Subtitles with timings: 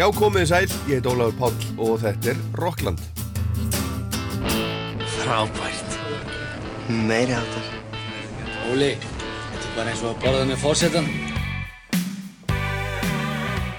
[0.00, 3.00] Já, komið sæl, ég heit Ólafur Páll og þetta er Rockland.
[5.18, 5.98] Frábært.
[6.88, 7.66] Meiri áttar.
[8.70, 11.10] Óli, þetta er bara eins og að borða með fórsetan.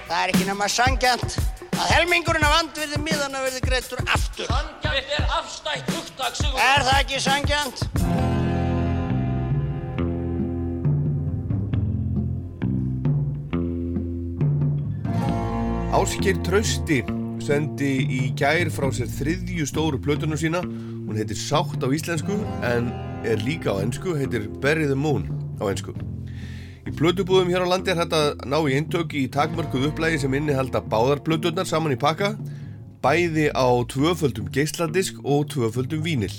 [0.06, 1.26] Það er ekki nema sangjant
[1.72, 4.46] að helmingurinn af andvirði miðana verði greittur aftur.
[4.46, 6.62] Sangjant er afstætt hugtak, Sigur.
[6.68, 8.01] Er það ekki sangjant?
[15.92, 17.02] Áskir Trausti
[17.44, 20.62] sendi í gær frá sér þriðju stóru plötunum sína.
[20.64, 22.88] Hún heitir Sátt á íslensku en
[23.28, 25.28] er líka á ennsku, heitir Bury the Moon
[25.60, 25.92] á ennsku.
[26.88, 30.80] Í plötubúðum hér á landi er þetta ná í eintök í takmörkuð upplægi sem innihalda
[30.80, 32.32] báðar plöturnar saman í pakka,
[33.04, 36.32] bæði á tvöföldum geisladisk og tvöföldum vínil.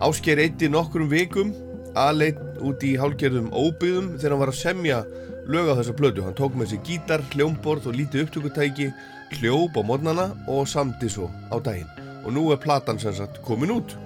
[0.00, 1.52] Ásker eitti nokkrum vikum
[2.00, 5.02] aðleitt út í hálgerðum óbyggðum þegar hann var að semja
[5.50, 6.24] lög á þessa plötu.
[6.24, 8.90] Hann tók með sér gítar, hljómborð og lítið upptökutæki,
[9.38, 11.90] hljóp á modnana og samti svo á daginn.
[12.24, 13.96] Og nú er platan sem sagt komin út.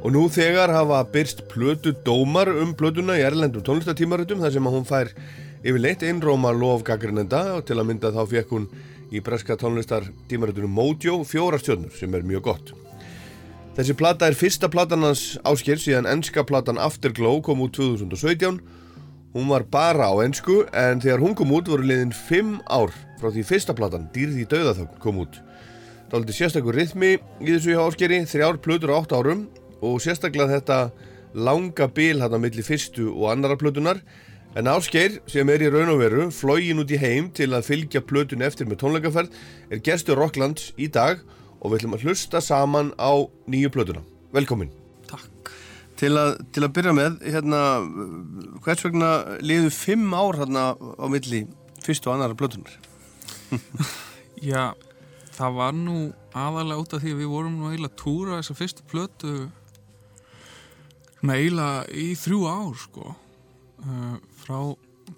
[0.00, 4.76] Og nú þegar hafa byrst plötu dómar um plötuna í erlendum tónlistatímaritum þar sem að
[4.78, 5.12] hún fær
[5.60, 8.68] yfirleitt einróma lofgagrinenda og til að mynda þá fekk hún
[9.12, 12.72] í breska tónlistartímaritunum Mojo fjóra stjórnur sem er mjög gott.
[13.76, 18.58] Þessi plata er fyrsta platan hans ásker síðan ennska platan Afterglow kom út 2017
[19.30, 23.28] Hún var bara á ennsku en þegar hún kom út voru liðin 5 ár frá
[23.30, 25.38] því fyrsta platan Dýrði í dauðathögn kom út.
[26.10, 29.44] Það var litið sérstaklega rithmi í þessu hjá áskeri, þrjár plötur á 8 árum
[29.86, 30.80] og sérstaklega þetta
[31.38, 34.02] langa bil hann á milli fyrstu og annara plötunar
[34.58, 38.02] en ásker sem er í raun og veru flógin út í heim til að fylgja
[38.02, 39.38] plötun eftir með tónleikaferð
[39.70, 41.22] er gestur Rocklands í dag
[41.60, 43.14] og við ætlum að hlusta saman á
[43.46, 44.02] nýju plötuna.
[44.34, 44.79] Velkomin.
[46.00, 47.58] Til að, til að byrja með, hérna,
[48.64, 49.10] hvers vegna
[49.44, 51.42] liðu fimm ár hérna á milli
[51.84, 52.72] fyrstu og annara blötunar?
[54.50, 54.72] Já,
[55.36, 55.96] það var nú
[56.32, 59.34] aðalega út af því að við vorum nú eiginlega að túra þessa fyrstu plötu
[61.20, 64.58] svona eiginlega í þrjú ár sko uh, frá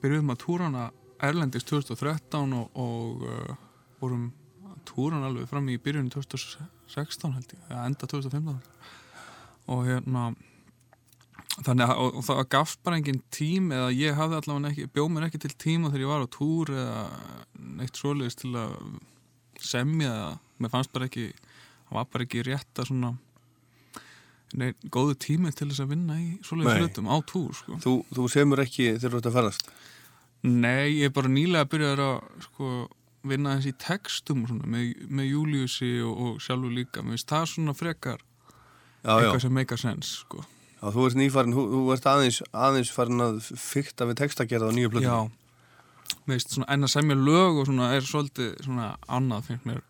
[0.02, 0.86] byrjuðum að túra hana
[1.22, 3.52] Erlendis 2013 og, og uh,
[4.02, 4.30] vorum
[4.66, 8.58] að túra hana alveg fram í byrjunum 2016 held ég, eða enda 2015
[9.70, 10.32] og hérna
[11.60, 15.10] þannig að og, og það gafst bara engin tím eða ég hafði allavega ekki, bjóð
[15.12, 17.02] mér ekki til tíma þegar ég var á túr eða
[17.80, 18.78] neitt svoleiðis til að
[19.62, 20.30] semja eða
[20.62, 23.12] mér fannst bara ekki það var bara ekki rétt að svona
[24.62, 26.82] neitt góðu tími til þess að vinna í svoleiðis Nei.
[26.86, 27.76] hlutum á túr sko.
[27.84, 29.70] Þú, þú semur ekki þegar þú ert að farast?
[30.42, 32.70] Nei, ég er bara nýlega að byrja að sko,
[33.30, 37.46] vinna þessi í textum svona, með, með Júliusi og, og sjálfur líka, mér finnst það
[37.52, 38.20] svona frekar
[39.02, 39.14] Já, já.
[39.20, 40.42] eitthvað sem make a sense sko.
[40.82, 44.74] Já, þú ert nýfarin, þú, þú ert aðeins, aðeins farin að fykta við textagerða á
[44.74, 45.28] nýju Já, blötunar.
[46.26, 49.80] mér svona en að semja lög og svona er svolítið svona annað finnst mér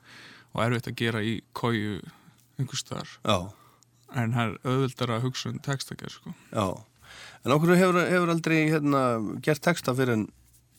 [0.53, 1.95] og erfitt að gera í kóju
[2.61, 2.85] einhvers
[3.25, 3.39] Já,
[4.13, 6.35] en það er auðvildar að hugsa um textagerð sko.
[6.53, 6.67] já.
[7.45, 9.03] En okkur hefur, hefur aldrei hérna,
[9.43, 10.27] gert texta fyrir en,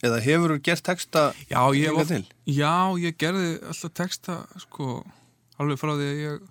[0.06, 2.22] eða hefur gert texta Já, ég til?
[2.46, 5.02] já, ég gerði alltaf texta sko,
[5.58, 6.46] alveg frá því að ég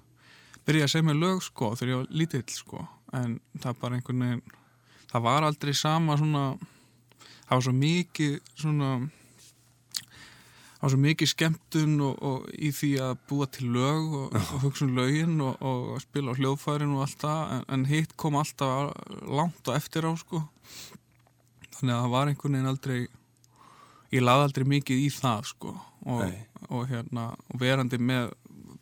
[0.66, 2.84] byrjaði að segja lög sko, þegar ég var lítill sko.
[3.18, 4.44] En það bara einhvern veginn
[5.12, 6.44] það var aldrei sama svona
[7.48, 8.92] það var svo mikið svona
[10.82, 14.64] það var svo mikið skemmtun og, og í því að búa til lög og, og
[14.64, 17.52] hugsa um lögin og, og spila á hljóðfærin og allt það.
[17.54, 18.90] En, en hitt kom alltaf
[19.22, 20.42] langt og eftir á sko.
[21.76, 22.98] Þannig að það var einhvern veginn aldrei
[24.12, 25.76] ég laði aldrei mikið í það sko.
[26.02, 27.28] Og, hérna
[27.62, 28.32] verandi með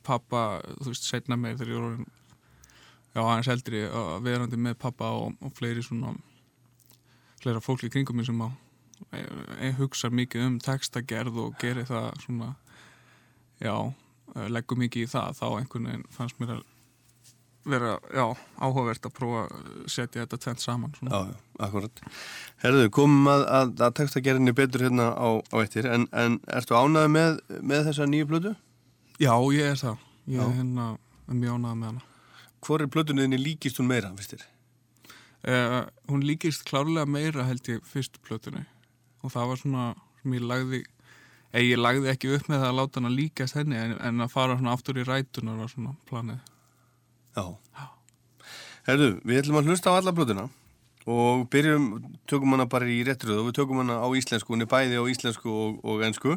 [0.06, 2.08] pappa þú veist, setna meir þegar ég voru
[3.14, 6.14] já, aðeins eldri að verandi með pappa og, og fleiri svona
[7.40, 8.52] fleira fólk í kringum sem að
[9.16, 9.22] e,
[9.68, 12.50] e, hugsa mikið um textagerð og geri það svona
[13.62, 13.74] já,
[14.34, 16.68] e, leggur mikið í það þá einhvern veginn fannst mér að
[17.70, 18.24] vera, já,
[18.56, 21.10] áhugavert að prófa að setja þetta tvent saman svona.
[21.12, 22.02] Já, akkurat.
[22.62, 27.12] Herðu, komum að, að, að textagerðinni betur hérna á, á eittir, en, en ertu ánæði
[27.16, 28.54] með, með þessa nýju blödu?
[29.20, 30.06] Já, ég er það.
[30.30, 30.86] Ég er hérna
[31.28, 32.06] mjög ánægð með hana.
[32.60, 34.46] Hvor er blöduninni líkist hún meira, finnst þér?
[35.40, 38.66] Uh, hún líkist klárlega meira held ég fyrstu plötunni
[39.24, 39.84] og það var svona
[40.20, 40.80] sem ég lagði
[41.50, 44.34] eða ég lagði ekki upp með það að láta hana líkast henni en, en að
[44.34, 46.42] fara svona aftur í rætunar var svona planið.
[47.38, 47.46] Já.
[48.88, 50.46] Herðu, við ætlum að hlusta á alla blötuna
[51.10, 51.88] og byrjum,
[52.28, 55.04] tökum hana bara í réttröðu og við tökum hana á íslensku, hún er bæði á
[55.10, 56.36] íslensku og, og ensku.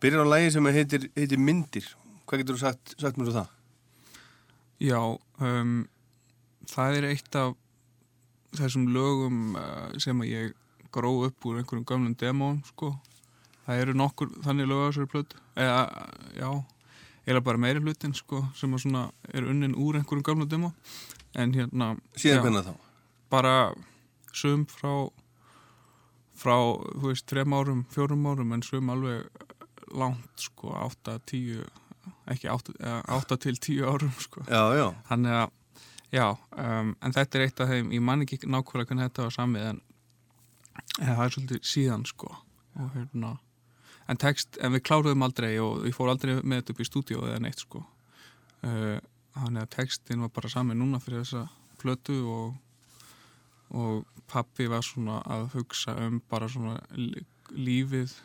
[0.00, 1.86] Byrjum á lægi sem heitir, heitir Myndir.
[2.24, 3.57] Hvað getur þú sagt, sagt mér svo það?
[4.78, 5.00] Já,
[5.42, 5.78] um,
[6.70, 7.56] það er eitt af
[8.58, 10.56] þessum lögum uh, sem að ég
[10.94, 12.94] gróð upp úr einhverjum gömlum demón sko.
[13.66, 15.40] það eru nokkur þannig lög á þessari plötu.
[15.58, 15.80] Eða,
[16.38, 16.50] já,
[17.28, 20.72] eða bara meiri hlutin sko, sem að svona er unnin úr einhverjum gamla demo
[21.34, 22.38] en hérna já,
[23.28, 23.74] bara
[24.32, 25.10] sum frá
[26.38, 26.54] frá,
[26.94, 29.26] þú veist, þrem árum, fjórum árum en sum alveg
[29.98, 31.18] langt sko, 8,
[32.08, 32.74] 10 ekki 8,
[33.16, 35.50] 8 til 10 árum sko Já, já, Þannig að,
[36.14, 36.26] já,
[36.64, 39.66] um, en þetta er eitt af þeim, ég man ekki nákvæmlega hvernig þetta var samið
[39.72, 39.80] en,
[41.00, 42.32] en það er svolítið síðan, sko.
[42.78, 43.34] Og hérna,
[44.08, 47.24] en text, en við kláruðum aldrei og ég fór aldrei með þetta upp í stúdíu
[47.26, 47.82] eða neitt, sko.
[48.62, 48.96] Uh,
[49.38, 51.44] þannig að textin var bara samið núna fyrir þessa
[51.78, 52.56] plötu og,
[53.70, 57.22] og pappi var svona að hugsa um bara svona lí-
[57.54, 58.16] lífið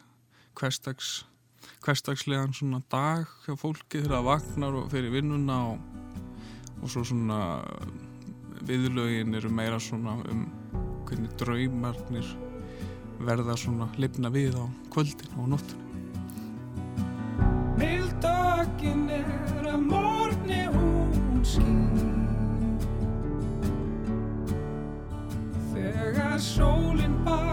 [0.57, 1.23] hverstags
[1.83, 5.79] hverstagslegan svona dag hjá fólki þegar það vaknar og fyrir vinnuna og,
[6.81, 7.39] og svo svona
[8.63, 10.45] viðlögin eru meira svona um
[11.07, 12.33] hvernig draumarnir
[13.23, 15.81] verða svona lifna við á kvöldin og nóttinu
[17.77, 22.11] Mildaginn er að morgni hún skýr
[25.73, 27.52] Þegar sólinn baðar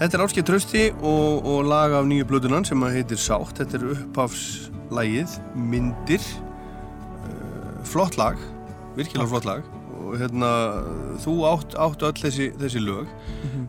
[0.00, 3.58] Þetta er Áskei Trausti og, og lag af nýju blödunan sem heitir Sátt.
[3.58, 6.24] Þetta er upphafslægið, myndir,
[7.26, 8.40] uh, flott lag,
[8.96, 9.68] virkilega flott lag.
[9.98, 10.54] Og hérna
[11.20, 13.12] þú átt, átt öll þessi, þessi lög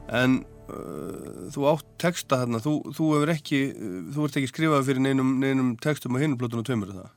[0.08, 0.40] en
[0.72, 5.08] uh, þú átt texta þarna, þú, þú hefur ekki, uh, þú ert ekki skrifað fyrir
[5.10, 7.16] neinum, neinum textum á hinum blödunum tveimur það.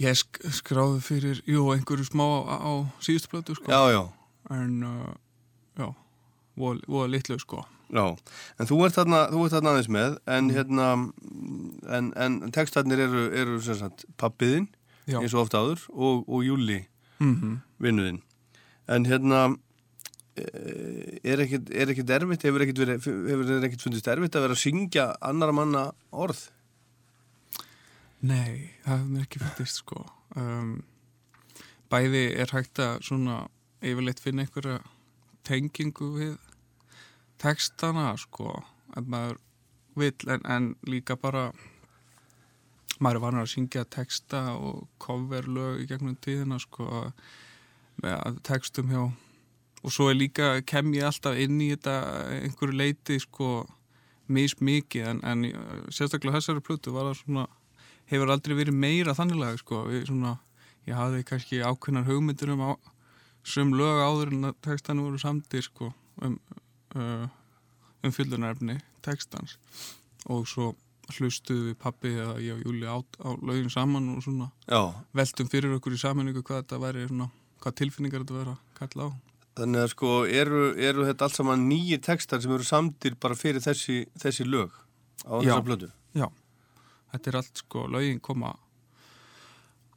[0.00, 2.72] Ég sk skráði fyrir, jú, einhverju smá á, á
[3.04, 3.68] síðustu plötu, sko.
[3.68, 4.06] Já, já,
[4.48, 5.18] en, uh,
[6.60, 7.64] voða litlu, sko.
[7.90, 8.04] Já,
[8.60, 10.90] en þú ert þarna, þú ert þarna aðeins með en hérna,
[11.98, 14.68] en, en textarnir eru, eru sagt pappiðinn
[15.10, 15.18] Já.
[15.18, 16.84] eins og ofta áður og, og Júli
[17.18, 18.20] mm vinnuðinn.
[18.92, 19.40] En hérna
[20.36, 25.54] eh, er ekkit, er ekkit erfitt hefur ekkit fundist erfitt að vera að syngja annara
[25.56, 26.42] manna orð?
[28.20, 30.04] Nei, það hefur mér ekki fundist sko.
[30.36, 30.74] Um,
[31.90, 33.40] Bæði er hægt að svona
[33.80, 34.82] yfirleitt finna einhverja
[35.48, 36.36] tengingu við
[37.40, 38.54] textana sko
[38.96, 39.38] ef maður
[39.98, 41.50] vill en, en líka bara
[43.00, 47.10] maður er vanur að syngja texta og coverlög í gegnum tíðina sko
[48.00, 49.02] með textum hjá
[49.80, 51.94] og svo er líka, kem ég alltaf inn í þetta
[52.36, 53.64] einhverju leiti sko
[54.30, 57.46] mismikið en, en uh, sérstaklega þessari plötu var það svona
[58.10, 60.36] hefur aldrei verið meira þanniglega sko við svona,
[60.88, 62.72] ég hafði kannski ákveðnar hugmyndir um á,
[63.42, 66.36] sum lög áður en textanu voru samtir sko um,
[66.96, 67.26] uh,
[68.04, 69.58] um fyllunarefni textans
[70.28, 70.72] og svo
[71.16, 75.50] hlustuðu við pappi eða ég og Júli á, á lögin saman og svona Já, veltum
[75.50, 77.28] fyrir okkur í saminningu hvað þetta væri svona,
[77.62, 79.10] hvað tilfinningar þetta væri að kalla á.
[79.60, 83.62] Þannig að sko eru, eru þetta allt saman nýji textar sem eru samtir bara fyrir
[83.64, 84.74] þessi, þessi lög
[85.26, 85.50] á Já.
[85.50, 85.90] þessa plötu?
[86.16, 86.28] Já,
[87.12, 88.54] þetta er allt sko, lögin koma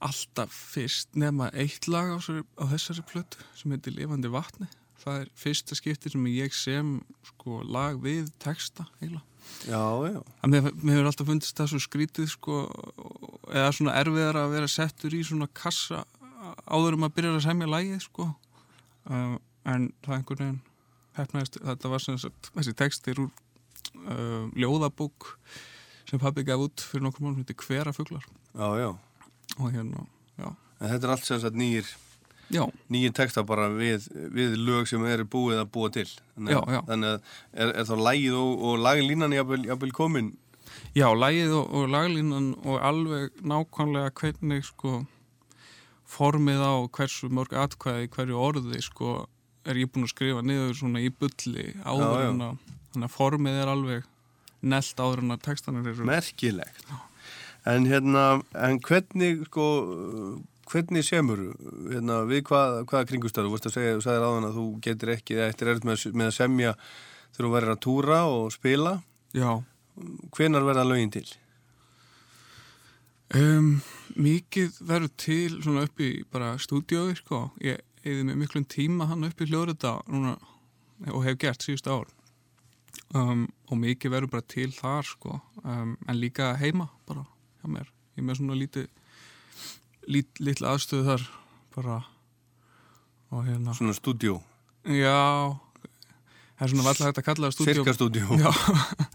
[0.04, 4.68] alltaf fyrst nema eitt lag á, á þessari plötu sem heitir Lifandi vatni.
[5.04, 6.96] Það er fyrsta skipti sem ég sem
[7.28, 9.26] sko lag við texta eiginlega.
[9.68, 12.60] Já, já, En mér, hefur alltaf fundist það svo skrítið sko
[13.52, 16.06] eða svona erfiðar að vera settur í svona kassa
[16.64, 18.30] áður um að byrja að semja lagið sko.
[19.04, 19.36] Uh,
[19.68, 20.62] en það einhvern veginn
[21.18, 25.34] hefnaðist, þetta var sem sagt þessi textir úr uh, ljóðabók
[26.10, 28.90] sem pabbi gaf út fyrir nokkur mánum þetta hvera fuglar já, já.
[29.60, 30.08] Og hérna,
[30.40, 31.90] já, En þetta er allt sem sagt nýjir
[32.94, 36.08] nýjir texta bara við, við lög sem eru búið að búa til.
[36.36, 36.82] Þannig, Já, já.
[36.92, 37.34] þannig að
[37.66, 40.32] er, er þá lægið og, og laglínan jafnvel, komin?
[40.98, 45.04] Já, lagið og, og laglínan og alveg nákvæmlega hvernig sko
[46.14, 49.14] formið á hversu mörg atkvæði hverju orði sko
[49.66, 52.58] er ég búin að skrifa niður svona í bulli áður en að
[52.94, 54.10] þannig að formið er alveg
[54.64, 56.86] nelt áður en að textanir eru merkilegt.
[57.68, 59.66] En hérna, en hvernig sko,
[60.74, 61.42] hvernig semur
[61.92, 65.12] hérna, við hvað, hvaða kringustöðu þú vorst að segja, þú sagðir áðan að þú getur
[65.14, 66.74] ekki eftir erð með, að- með að semja
[67.34, 68.94] þegar þú verður að túra og spila.
[69.34, 69.50] Já,
[70.38, 71.26] hvenar verða lögin til?
[73.34, 73.70] um,
[74.22, 79.24] mikið verður til svona upp í bara stúdíói sko, ég eði með miklum tíma hann
[79.26, 79.96] upp í hljóðrita
[81.14, 82.06] og hef gert síðust ár.
[83.14, 87.26] Um, og mikið verður bara til þar sko, um, en líka heima bara
[87.62, 88.88] hjá mér, ég er með svona lítið
[90.12, 91.26] lít, lítla aðstöðu þar
[91.76, 92.00] bara.
[93.34, 94.38] Og hérna, Svona stúdjó,
[94.86, 95.58] já.
[96.54, 97.74] Það er svona valla hægt að kalla það stúdíó.
[97.80, 98.50] Cirka stúdjó Já,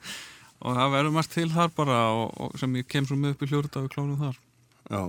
[0.64, 3.45] og það verður margt til þar bara og, og sem ég kem svo með upp
[3.47, 4.40] í hljóruða og klónum þar.
[4.88, 5.02] Já.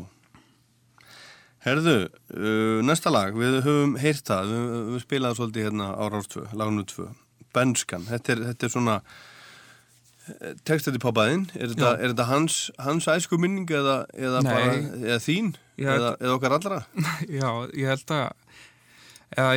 [1.65, 1.95] Herðu,
[2.37, 6.85] uh, næsta lag, við höfum heyrt það, við, við spilaðum svolítið hérna á Ráðstvö, lagnum
[6.87, 7.09] 2,
[7.55, 8.95] Benskan, þetta er, þetta er svona
[10.41, 14.73] eh, textið í poppaðinn, er, þetta- er þetta hans, hans æsku minning eða, eða, bara,
[15.01, 15.53] eða þín?
[15.79, 16.79] Já, eða, eða okkar allra?
[17.39, 18.29] Já, ég held að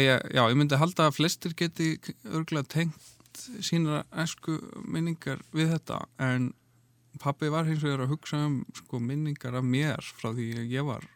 [0.04, 1.94] ég, já, ég myndi halda að flestir geti
[2.28, 6.50] örgulega tengt sína æsku minningar við þetta en
[7.22, 10.84] pappi var hins vegar að hugsa um sko, minningar af mér frá því að ég
[10.88, 11.06] var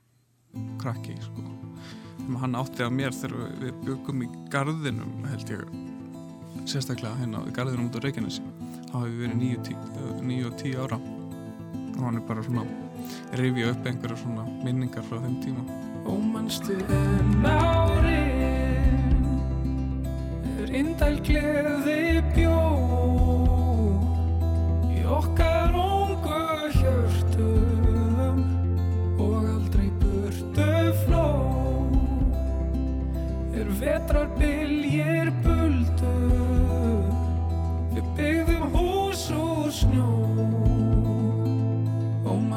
[0.81, 1.45] krakki sko.
[2.41, 5.63] hann átti af mér þegar við- byggum í garðinum held ég
[6.67, 8.43] sérstaklega hérna garðinum út á Reykjanesi.
[8.91, 9.39] Þá hefur við verið
[10.27, 10.99] níu og tíu ára.
[11.97, 12.65] Og hann er bara svona
[13.39, 15.63] rifja upp einhverja svona minningar frá þeim tíma.
[16.07, 19.17] Ómannstu en árin
[20.61, 22.61] er indæl gleði bjó.
[24.93, 25.46] Í okkar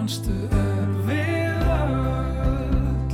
[0.09, 3.11] mannstu er við öll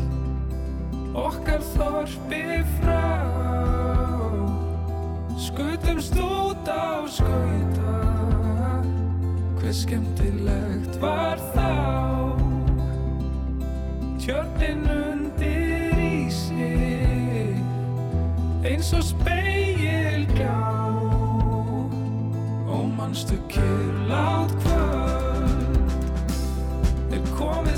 [1.20, 3.10] okkar þorpi frá.
[5.36, 7.98] Skutumst út á skauta
[9.60, 11.68] hver skemmtilegt var þá?
[14.24, 16.72] Tjörnin undir ísi
[18.64, 20.56] eins og speilgjá
[22.72, 24.75] og mannstu kyrlátt kvöld
[27.42, 27.75] er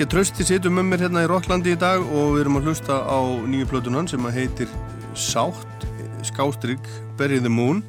[0.00, 2.94] Ásker Trösti situr með mér hérna í Rocklandi í dag og við erum að hlusta
[3.04, 4.70] á nýju plötunan sem að heitir
[5.12, 5.82] Sátt,
[6.24, 6.86] Skástrygg,
[7.18, 7.82] Bury the Moon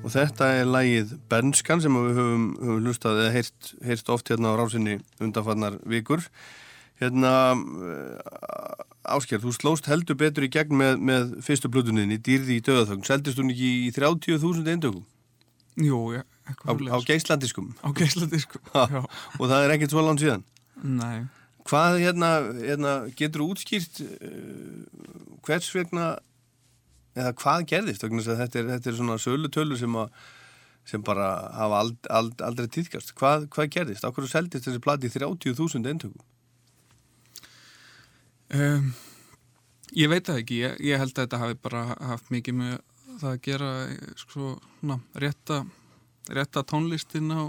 [0.00, 4.54] og þetta er lægið Bernskan sem við höfum, höfum hlustað eða heyrt, heyrt oft hérna
[4.56, 6.22] á rásinni undanfarnar vikur.
[6.96, 7.32] Hérna,
[9.04, 13.04] Ásker, þú slóst heldur betur í gegn með, með fyrstu plötuninni, Dýrði í döðaþögn.
[13.04, 15.04] Seldist hún ekki í 30.000 eindökum?
[15.76, 16.24] Jú, Á, já,
[16.56, 17.04] á svoleiðis.
[17.12, 17.68] geislandiskum?
[17.84, 19.04] Á geisladisku, Ha, já.
[19.36, 20.46] og það er ekkert svo langt síðan?
[20.80, 21.28] Nei.
[21.70, 24.82] Hvað hérna, hérna getur útskýrt uh,
[25.46, 26.16] hvers vegna
[27.18, 30.10] eða hvað gerðist að þetta er, þetta er svona sölutölur sem, að,
[30.88, 34.06] sem bara hafa ald, ald, aldrei týðkast hvað, hvað gerðist?
[34.06, 36.26] Hverju seldist þessi plati í 30.000 eintökum?
[38.50, 38.90] Um,
[39.94, 42.78] ég veit það ekki, ég, ég held að þetta hafi bara haft mikið með
[43.20, 43.70] það að gera
[44.18, 44.56] sko,
[44.86, 45.62] na, rétta,
[46.30, 47.46] rétta tónlistin á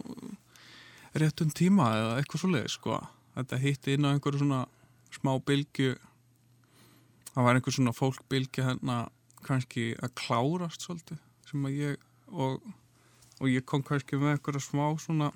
[1.17, 2.99] réttum tíma eða eitthvað svoleiði sko.
[3.35, 4.65] Þetta hitti inn á einhverju svona
[5.11, 5.95] smá bylgju
[7.31, 8.97] það var einhver svona fólkbylgja hérna
[9.45, 12.59] kannski að klárast svolítið sem að ég og,
[13.39, 15.31] og ég kom kannski með einhverja smá svona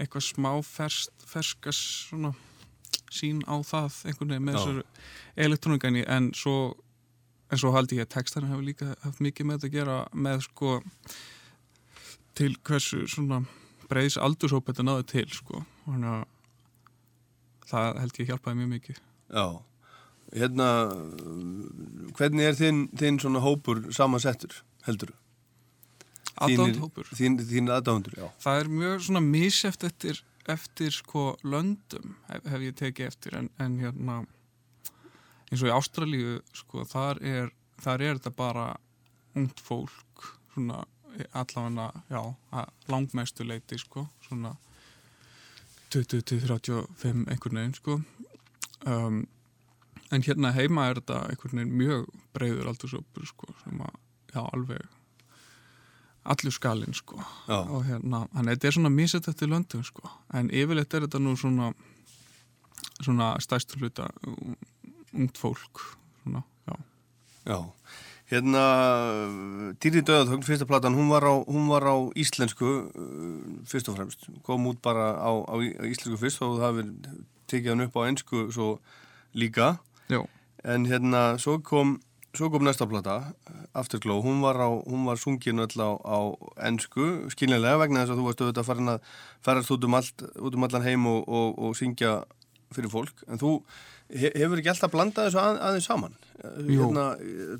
[0.00, 2.32] eitthvað smá fersk, ferskas svona
[3.14, 4.64] sín á það einhvern veginn með Já.
[4.64, 6.56] þessu elektrónikani en svo
[7.52, 10.46] en svo haldi ég að textarinn hefur líka haft mikið með þetta að gera með
[10.48, 10.72] sko
[12.34, 13.44] til hversu svona
[13.86, 16.24] breiðs aldurshóp þetta náði til sko þannig að
[17.70, 19.02] það held ég hjálpaði mjög mikið.
[19.34, 19.46] Já,
[20.34, 20.68] hérna
[22.18, 25.14] hvernig er þinn, þinn svona hópur samansettur, heldur?
[25.14, 25.20] Þú?
[26.34, 28.28] aðdándhópur Þín, þín aðdándur, já.
[28.42, 33.50] Það er mjög svona misjæft eftir, eftir sko löndum hef, hef ég tekið eftir en,
[33.62, 34.16] en hérna
[35.50, 38.66] eins og í Ástralíu sko þar er, þar er þetta bara
[39.38, 40.82] ungt fólk svona
[41.30, 42.22] allavega já
[42.90, 44.56] langmestu leiti sko svona
[45.94, 48.00] 20-35 einhvern veginn sko.
[48.84, 49.22] Um,
[50.12, 53.96] en hérna heima er þetta einhvern veginn mjög breyður aldursópur sko sem að
[54.34, 54.84] já alveg
[56.24, 57.18] allur skalinn sko.
[57.48, 57.58] Já.
[57.60, 61.36] og hérna, hann þetta er svona mísett eftir löndum sko, en yfirleitt er þetta nú
[61.36, 61.72] svona
[63.02, 64.56] svona stærstur hluta um,
[65.14, 65.82] ungt fólk
[66.22, 66.76] svona, já,
[67.44, 67.58] Já,
[68.30, 68.64] hérna
[69.82, 74.28] Dýri döðatögn, fyrsta platan, hún var á, hún var á íslensku uh, fyrst og fremst,
[74.46, 78.48] kom út bara á, á íslensku fyrst og það hefur tekið hann upp á ensku
[78.54, 78.68] svo
[79.36, 79.76] líka.
[80.08, 80.24] Já,
[80.64, 81.98] en hérna svo kom,
[82.32, 83.34] svo kom næsta plata
[83.76, 86.18] Afterglow, hún var, á, hún var sungin öll á, á
[86.68, 89.10] ensku skiljanlega vegna þess að þú varst auðvitað farin að
[89.44, 92.22] ferast út um, allt, út um allan heim og, og, og syngja
[92.74, 93.20] fyrir fólk.
[93.28, 93.58] En þú
[94.14, 96.14] hefur ekki alltaf blandað þessu að, aðeins saman
[96.68, 96.84] Jú.
[96.84, 97.08] hérna,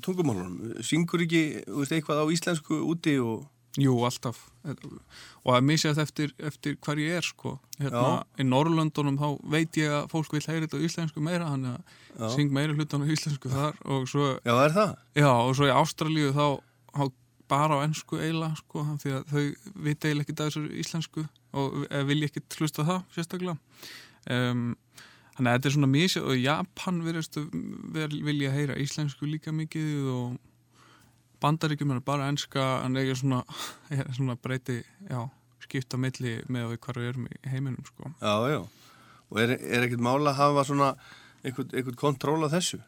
[0.05, 3.45] tungumálunum syngur ekki þú veist, eitthvað á íslensku úti og
[3.81, 9.19] jú, alltaf og það er misjætt eftir, eftir hvar ég er sko, hérna, í Norrlöndunum
[9.19, 12.75] þá veit ég að fólk vil heyra þetta á íslensku meira, hann að syng meira
[12.77, 14.95] hlutan á íslensku þar og svo já, er það?
[15.19, 16.47] Já, og svo í Ástralíu þá,
[16.95, 17.03] þá
[17.51, 19.43] bara á ennsku eiginlega, sko, því að þau
[19.85, 23.57] vita eiginlega ekki þessu íslensku og eh, vilja ekki hlusta það, sérstaklega.
[24.31, 24.71] Um,
[25.35, 27.39] þannig að þetta er svona mísi og Japan verðist
[28.25, 30.37] vilja heyra íslensku líka mikið og
[31.43, 33.43] bandaríkjum er bara ennska en er svona,
[34.17, 35.21] svona breyti, já,
[35.65, 38.15] skipta milli með við hvar við erum í heiminum, sko.
[38.21, 38.61] Já, já
[39.31, 40.91] og er, er ekkert mála að hafa svona
[41.45, 42.79] eitthvað kontról á þessu?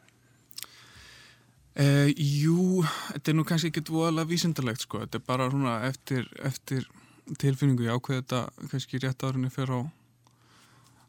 [1.78, 2.82] Uh, jú,
[3.12, 6.88] þetta er nú kannski ekki voðalega vísindalegt sko, þetta er bara svona eftir, eftir
[7.38, 9.80] tilfinningu ég ákveð þetta kannski rétt árinni fyrir á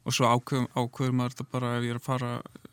[0.09, 2.29] og svo ákveð, ákveður maður þetta bara ef ég er að fara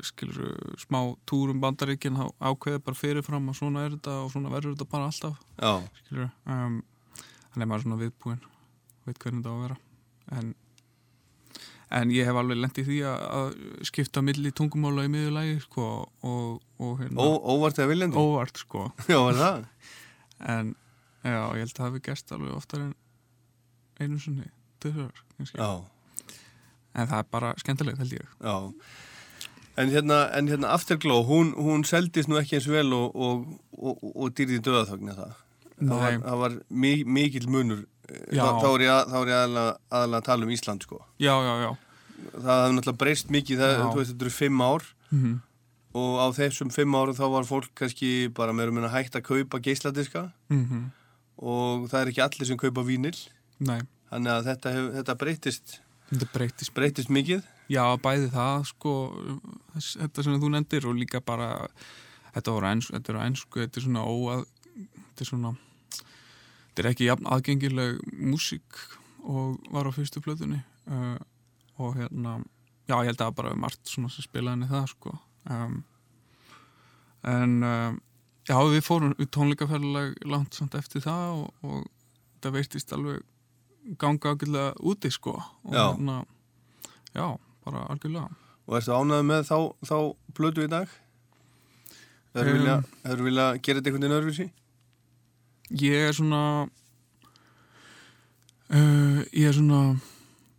[0.09, 4.53] skilur smá túr um bandaríkin þá ákveður bara fyrirfram og svona er þetta og svona
[4.55, 5.41] verður þetta bara alltaf
[6.03, 6.79] skilur um,
[7.53, 8.45] þannig er maður svona viðbúinn
[9.07, 9.77] veit hvernig þetta á að vera.
[10.37, 10.49] En,
[12.01, 15.87] en ég hef alveg lent í því að, að skipta milli tungumála í miðurlægi sko
[16.27, 18.19] og, og hérna Ó, óvart eða viljandi?
[18.19, 18.89] óvart sko.
[19.13, 19.67] Já, er
[20.47, 20.75] en
[21.25, 22.95] já, ég held að það hafi gerst alveg oftar en
[24.03, 24.49] einu sinni
[24.83, 25.57] tvisvar, kannski.
[25.57, 25.71] Já,
[26.97, 28.57] en það er bara skemmtilegt held ég já
[29.77, 33.43] En hérna, en hérna Afterglow, hún, hún seldist nú ekki eins vel og, og,
[33.77, 35.35] og, og dýrði döðaþögn það.
[35.77, 37.83] Það var, það var mi mikill munur.
[38.07, 39.75] Þá, þá er ég, að, ég aðalega,
[40.17, 41.03] að tala um Ísland, sko.
[41.21, 41.69] já, já, já
[42.39, 45.37] Það hafði náttúrulega breyst mikið, það, þú veist, þetta eru fimm ár mm
[45.97, 49.61] og á þessum fimm árum þá var fólk kannski bara meira meina hægt að kaupa
[49.65, 50.83] geisladiska -hmm.
[51.41, 53.17] og það er ekki allir sem kaupa vínil.
[53.59, 53.81] nei,
[54.11, 57.45] Þannig að þetta, hef, þetta breytist, þetta breytist breytist mikið.
[57.73, 58.97] já, bæði það sko
[59.77, 61.69] þetta sem þú nefndir og líka bara
[62.37, 64.45] þetta voru ennsku, þetta er á ennsku þetta er svona óað
[64.77, 65.53] þetta er svona
[66.69, 68.81] þetta er ekki jafn aðgengileg músík
[69.27, 70.61] og var á fyrstu plötunni
[70.93, 71.19] uh,
[71.83, 72.39] og hérna
[72.87, 75.15] já, ég held að það bara var margt svona sem spilaði henni það sko
[75.51, 75.79] um,
[77.27, 78.01] en um,
[78.47, 81.89] já, við fórum við tónleikaferðileg langt samt eftir það og, og
[82.45, 83.25] það veistist alveg
[84.01, 86.21] ganga ágjörlega úti sko og hérna,
[87.15, 87.27] já,
[87.65, 88.29] bara algjörlega.
[88.67, 89.97] Og ertu ánægð með þá, þá
[90.35, 90.95] blödu í dag?
[92.37, 92.79] Hefur Um, vilja,
[93.25, 94.49] vilja gera þetta einhvern veginn öðruvísi?
[95.75, 96.69] ég er svona
[98.71, 99.81] uh, ég er svona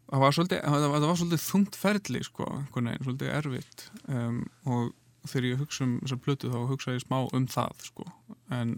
[0.07, 3.87] það var svolítið, það var, það var svolítið þungt ferli sko, veginn, svolítið erfitt.
[4.07, 4.93] Um, og
[5.27, 8.07] þegar ég hugsa um þessar plötu þá hugsa ég smá um það sko,
[8.55, 8.77] en,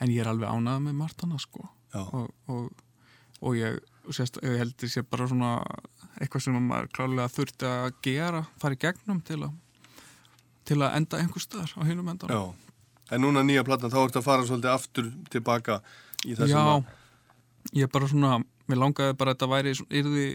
[0.00, 2.66] en ég er alveg ánað með margt annað sko og, og,
[3.42, 3.78] og ég
[4.14, 5.58] sérst, ég heldur sé bara svona
[6.20, 9.54] eitthvað sem maður klálega þurfti að gera, fara í gegnum til að
[10.66, 12.42] til að enda einhver staðar á hinum endan Já.
[13.14, 15.78] En núna nýja platan, þá ertu að fara svolítið aftur tilbaka
[16.26, 16.88] í það sem Já, að...
[17.78, 18.32] ég bara svona,
[18.66, 20.26] mér langaði bara að þetta væri, yrði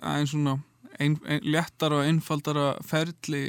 [0.00, 0.56] aðeins svona
[0.98, 3.44] ein, ein, léttara og einfaldara ferli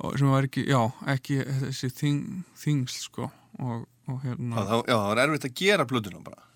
[0.00, 0.80] og sem var ekki, já,
[1.12, 5.58] ekki þessi þing, þingsl, sko og, og Já, hérna, þá, já, það var erfitt að
[5.60, 6.49] gera plötuna bara.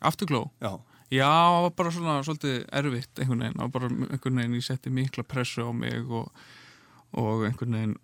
[0.00, 0.78] Afturgló Já.
[1.10, 4.66] Já, það var bara svona svolítið erfitt einhvern veginn, það var bara einhvern veginn ég
[4.66, 6.28] setti mikla pressu á mig og,
[7.18, 7.96] og einhvern veginn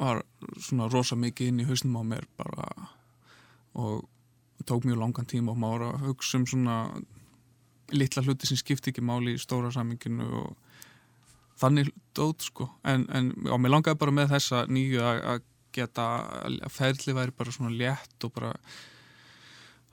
[0.00, 0.22] var
[0.60, 2.68] svona rosa mikið inn í hausnum á mér bara
[3.80, 4.04] og
[4.68, 6.76] tók mjög langan tíma og maður að hugsa um svona
[7.96, 10.50] litla hluti sem skipti ekki máli í stóra saminginu og
[11.60, 12.68] þannig dót sko.
[12.84, 16.06] En, en já, mér langaði bara með þessa nýju að geta
[16.44, 18.52] að ferli væri bara svona létt og bara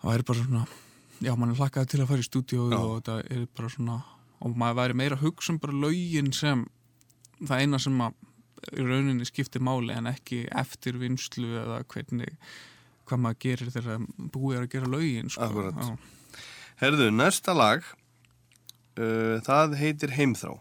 [0.01, 0.65] það væri bara svona
[1.23, 3.97] já, mann er hlakkaði til að fara í stúdíu og þetta er bara svona
[4.37, 6.65] og maður væri meira hugsa um bara lögin sem
[7.41, 8.17] það eina sem að
[8.73, 12.35] í rauninni skiptir máli en ekki eftir vinslu eða hvernig
[13.07, 15.89] hvað maður gerir þegar búið er að gera lögin sko.
[16.77, 17.85] Herðu, næsta lag,
[18.99, 20.57] uh, það heitir Heimþrá.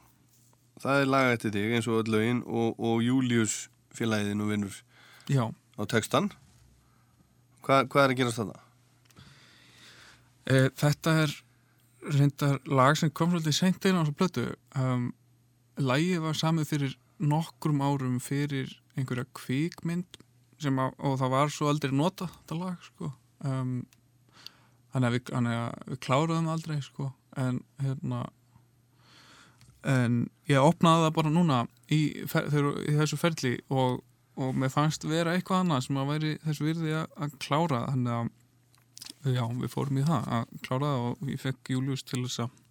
[0.80, 3.66] Það er lag eftir þig eins og öll lögin og, og Július
[3.96, 4.78] félagið nú vinnur
[5.32, 6.30] á textan.
[7.64, 8.65] Hva, hvað er að gerast þarna?
[10.46, 11.34] E, þetta er
[12.06, 14.46] reyndar lag sem kom svolítið seint inn á þessu plötu.
[14.78, 15.10] Um,
[15.76, 20.18] lagið var samið fyrir nokkrum árum fyrir einhverja kvíkmynd
[20.62, 23.10] að, og það var svo aldrei nota þetta lag sko.
[23.44, 23.78] Um,
[24.94, 27.10] þannig að við, við kláruðum aldrei sko.
[27.36, 28.24] En hérna
[29.86, 31.58] en ég opnaði það bara núna
[31.92, 34.00] í, fer, þegar, í þessu ferli og,
[34.40, 37.84] og mér fannst vera eitthvað annað sem að væri þessu virði að klára.
[37.92, 38.32] Þannig að
[39.26, 42.62] já, við fórum í það að klára það og ég fekk Július til þess að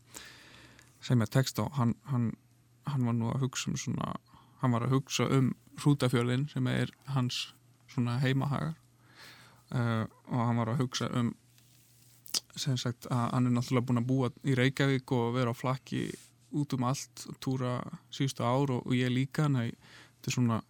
[1.06, 1.66] segja text á.
[1.78, 2.32] Hann, hann,
[2.90, 4.16] hann var nú að hugsa um svona
[4.62, 7.50] hann var að hugsa um hrútafjörðin sem er hans
[7.92, 8.76] svona heimahagar.
[9.74, 11.34] Uh, og hann var að hugsa um
[12.56, 16.06] sem sagt að hann er náttúrulega búin að búa í Reykjavík og vera á flakki
[16.56, 17.80] út um allt, túra
[18.14, 19.50] síðustu ár og, og ég líka.
[19.50, 20.62] En þetta er svona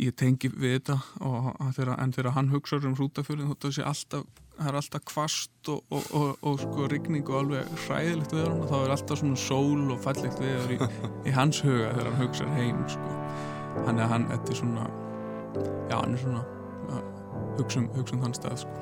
[0.00, 4.26] ég tengi við þetta hann- þegar, en þegar hann hugsa um hrútafjörðin þá sé alltaf
[4.56, 8.70] er alltaf kvast og, og, og, og sko rigning og alveg hræðilegt við hann og
[8.70, 10.78] þá er alltaf svona sól og fallegt við í,
[11.28, 13.18] í hans huga þegar hann hugsa heim sko.
[13.86, 14.86] hann er hann, þetta er svona
[15.90, 16.44] já, hann er svona
[16.96, 18.80] að hugsa um, um þann stað sko.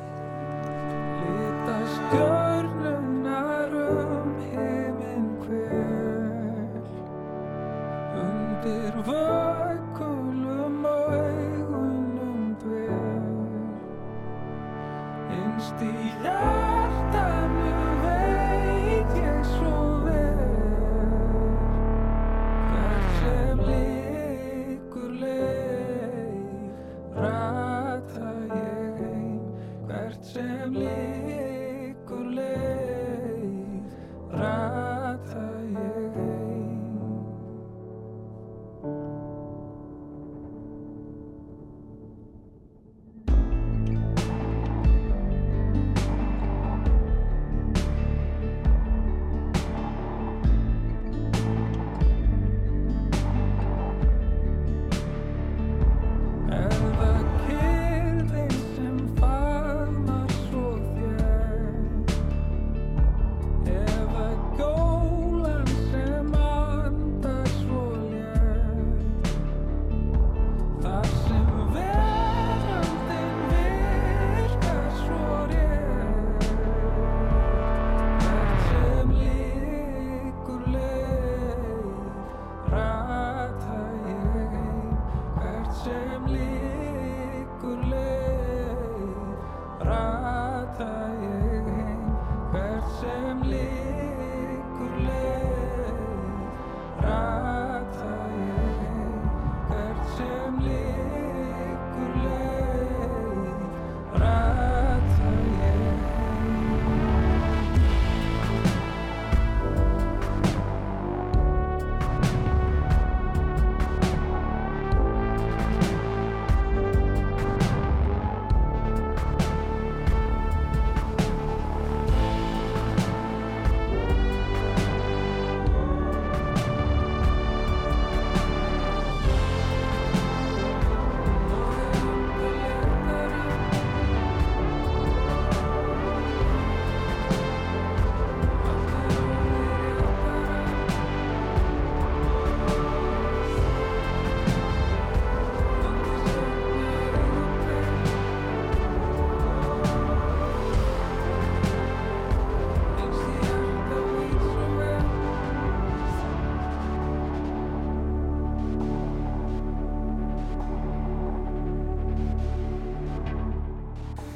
[1.25, 2.74] Lita stjörnunar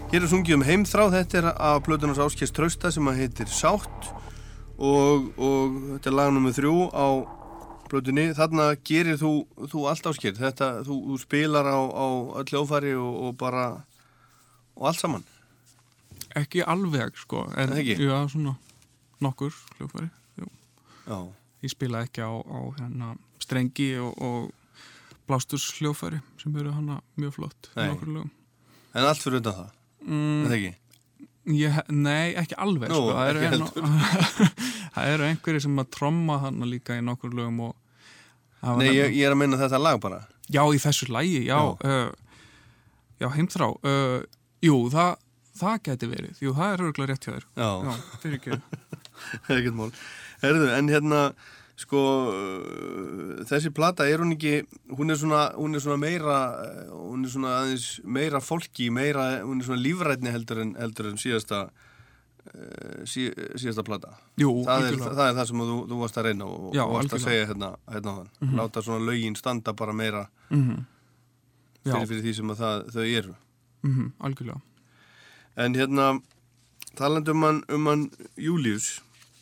[0.09, 4.07] Hér er sungið um heimþrá, þetta er af plötunars Áskers Trausta sem að heitir Sátt
[4.81, 7.07] og, og þetta er lag nummið þrjú á
[7.92, 8.25] plötunni.
[8.38, 9.33] Þarna gerir þú,
[9.68, 12.07] þú allt Ásker, þetta, þú, þú spilar á, á
[12.40, 13.66] öll hljófari og, og bara,
[14.81, 15.29] og allt saman.
[16.40, 17.44] Ekki alveg, sko.
[17.61, 18.01] En, ekki?
[18.01, 18.57] Já, svona
[19.21, 20.09] nokkur hljófari.
[20.40, 20.49] Jú.
[21.05, 21.18] Já.
[21.68, 24.88] Ég spila ekki á, á hérna, strengi og, og
[25.29, 27.75] blástus hljófari sem eru hana mjög flott.
[27.77, 27.92] Nei.
[28.97, 29.75] En allt fyrir undan það,
[30.09, 30.75] Mm, er það ekki?
[31.59, 33.12] ég, nei, ekki alveg, Nú, sko.
[33.16, 33.68] Það eru, hérna,
[34.97, 37.77] það eru einhverjir sem að tromma hana líka í nokkur lögum og
[38.81, 40.25] Nei, ég, ég er að minna þetta lag bara.
[40.51, 41.21] Já, í þessu Já.
[41.47, 42.09] Já, uh,
[43.21, 44.23] já heimþrá uh,
[44.64, 45.12] Jú, það,
[45.61, 47.92] það geti verið Jú, það er örgulega rétt hjá þér Já, Já,
[48.23, 48.59] fyrir ekki
[49.44, 49.90] það er ekkert mál.
[50.42, 51.21] Herðu, en hérna,
[51.79, 52.01] sko,
[52.33, 54.57] uh, þessi plata er hún ekki,
[54.99, 59.29] hún er svona, hún er svona meira, uh, hún er svona aðeins meira fólki, meira,
[59.47, 63.29] hún er svona lífrætni heldur en, heldur en síðasta, uh, sí,
[63.61, 64.17] síðasta plata.
[64.43, 66.97] Jú, það er, það er það sem þú, þú varst að reyna og, Já, og
[66.97, 67.27] varst að algjörlega.
[67.31, 68.57] segja hérna, hérna á þann.
[68.59, 70.87] Láta svona lögin standa bara meira Mhm.
[71.87, 73.35] Já, fyrir, fyrir því sem að það, þau eru.
[73.87, 74.61] mhm, algjörlega
[75.57, 76.21] En hérna,
[76.99, 78.03] talandi um hann, um hann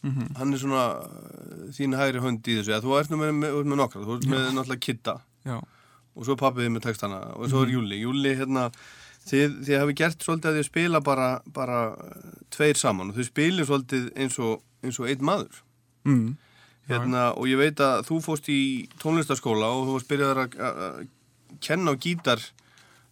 [0.02, 0.36] Július, Mhm.
[0.36, 2.70] hann er svona uh, þín hægri hönd í þessu.
[2.70, 5.14] Ja, þú ert nú með, með, með nokkra, þú ert með náttúrulega Kitta
[5.46, 5.56] Já,
[6.16, 7.68] og svo pappið með textana og svo Mhm.
[7.68, 8.00] er Júli.
[8.02, 8.70] Júli, hérna,
[9.26, 13.24] þið, þið hafi gert svolítið að þið spila bara, bara uh, tveir saman og þau
[13.24, 15.62] spilir svolítið eins og, eins og einn maður.
[16.04, 16.36] mm,
[16.88, 16.94] Já.
[17.00, 20.76] Hérna, og ég veit að þú fóst í tónlistaskóla og þú varst byrjaðar að, að,
[20.86, 21.08] að
[21.60, 22.38] kenna á gítar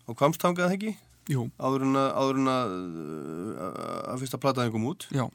[0.07, 0.97] á kvamstangað ekki?
[1.27, 5.07] jú, Áður en að, áður en að, fyrsta plataðin kom út.
[5.11, 5.27] já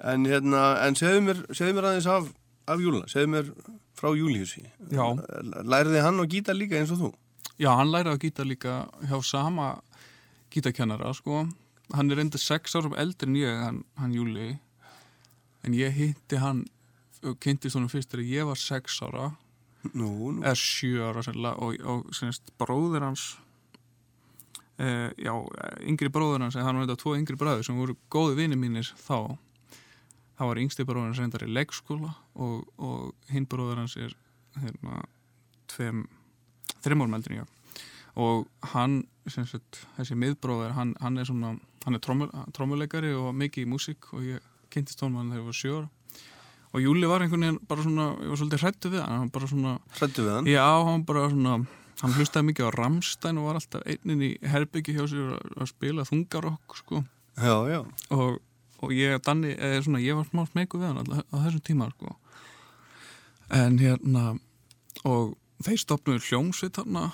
[0.00, 1.42] En hérna, en segðu mér,
[1.76, 2.30] mér aðeins af,
[2.70, 3.50] af Júluna, segðu mér
[3.98, 4.64] frá Júliusi.
[4.88, 5.04] Já.
[5.68, 7.10] Læriði hann á gítar líka eins og þú?
[7.60, 8.76] Já, hann læriði að gíta líka
[9.10, 9.72] hjá sama
[10.50, 11.44] gítakennara, sko
[11.90, 14.52] Hann er enda sex árum eldri en ég, hann, hann Júli
[15.66, 16.64] En ég hitti hann
[17.42, 19.32] kynntist honum fyrst þegar ég var sex ára
[19.92, 20.42] Nú, nú.
[20.44, 23.22] eða sjö ára sennilega og, og semst, bróður hans
[24.76, 25.32] uh, já,
[25.88, 29.36] yngri bróður hans hann var þetta tvo yngri bræður sem voru góði vini mínir þá
[30.40, 34.14] þá var yngsti bróður hans reyndar í leikskóla og, og hinn bróður hans er
[34.56, 35.02] hérna
[37.36, 37.44] ég
[38.20, 41.52] og hann, sagt, þessi miðbróður hann, hann er svona,
[41.84, 45.50] hann er trommul, trommuleikari og mikið í músík og ég kynntist honum hann þegar ég
[45.50, 45.88] var sjö ára
[46.70, 49.76] og Júli var einhvern veginn bara svona, ég var svolítið hrættu við hann, hann svona
[49.98, 50.50] Hrættu við hann?
[50.50, 51.56] Já, hann bara svona,
[52.00, 56.06] hann hlustaði mikið á Ramstein og var alltaf einnin í herbyggi hjá sér að spila
[56.08, 57.02] þungarokk, sko.
[57.36, 57.80] Já, já.
[58.14, 58.38] Og,
[58.80, 61.88] og ég, Danni, eða svona, ég var smá smeyku við hann alltaf á þessum tíma,
[61.94, 62.14] sko.
[63.60, 64.24] En hérna,
[65.08, 67.10] og þeir stopnuðu hljómsveit þarna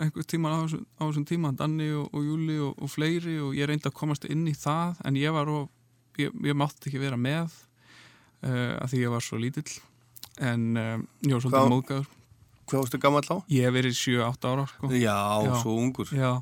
[0.00, 3.58] einhver tíma á þessum, á þessum tíma, Danni og, og Júli og, og fleiri og
[3.58, 5.68] ég reyndi að komast inn í það, en ég var of,
[6.18, 7.52] ég, ég mátti ekki vera með
[8.46, 9.68] uh, að því ég var svo lítill
[10.40, 12.16] en um, ég var svolítið móðgæður
[12.70, 13.32] Hvað varstu gammal þá?
[13.50, 14.88] Ég hef verið 7-8 ára sko.
[14.94, 15.54] Já, Já.
[15.58, 16.12] svo ungur.
[16.14, 16.36] Já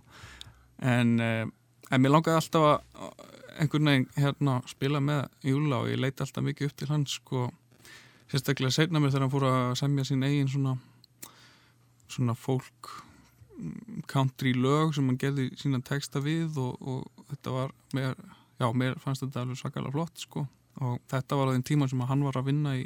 [0.84, 1.48] En, uh,
[1.88, 3.24] en mér langaði alltaf að
[3.58, 7.48] einhvern veginn hérna spila með Júla og ég leiti alltaf mikið upp til hans sko,
[8.30, 10.78] sérstaklega seinna mér þegar hann fór að semja sín eigin svona
[12.08, 12.90] svona fólk
[13.58, 18.16] mm, country lög sem hann gerði sína texta við og, og þetta var mér,
[18.60, 20.46] já, mér fannst þetta alveg svakalega flott sko.
[20.78, 22.84] Og þetta var á þeim tíma sem hann var að vinna í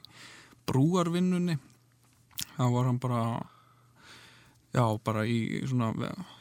[0.69, 1.59] brúarvinnunni.
[2.57, 3.23] Þá var hann bara
[4.73, 5.91] já, bara í svona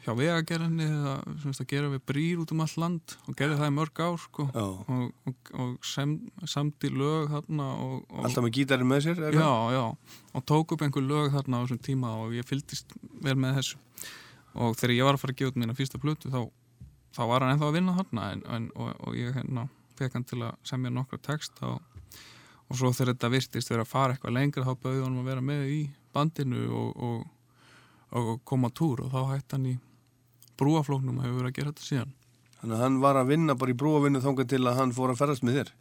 [0.06, 3.68] hjá vegagerðinni eða sagt að gera við brýr út um allt land og gerði það
[3.68, 4.64] í mörg ár sko Já.
[4.64, 6.14] og, og, og sem,
[6.48, 9.20] samdi lög þarna og, og Alltaf með gítarinn með sér?
[9.28, 9.76] já, hvað?
[9.76, 9.84] já,
[10.32, 13.82] og tók upp einhver lög þarna á þessum tíma og ég fylgdist vel með þessu
[14.54, 16.40] og þegar ég var að fara að gefa út mína fyrsta plötu þá,
[17.16, 19.68] þá var hann ennþá að vinna þarna en, en, og, og ég hérna
[20.00, 22.00] fekk hann til að semja nokkra texta og,
[22.72, 25.44] og svo þegar þetta virtist vera að fara eitthvað lengra þá bauði hann að vera
[25.44, 25.80] með í
[26.16, 26.96] bandinu og,
[28.18, 29.76] og koma túr og þá hætti hann í
[30.60, 32.12] brúaflóknum og hefur verið að gera þetta síðan.
[32.60, 35.22] Þannig að hann var að vinna bara í brúavinnu þangað til að hann fór að
[35.22, 35.72] ferðast með þér.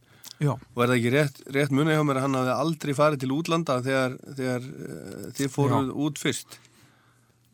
[0.41, 3.21] Já, Og er það ekki rétt, rétt munið hjá mér að hann hafði aldrei farið
[3.21, 6.57] til útlanda þegar, þegar uh, þið fóruð út fyrst?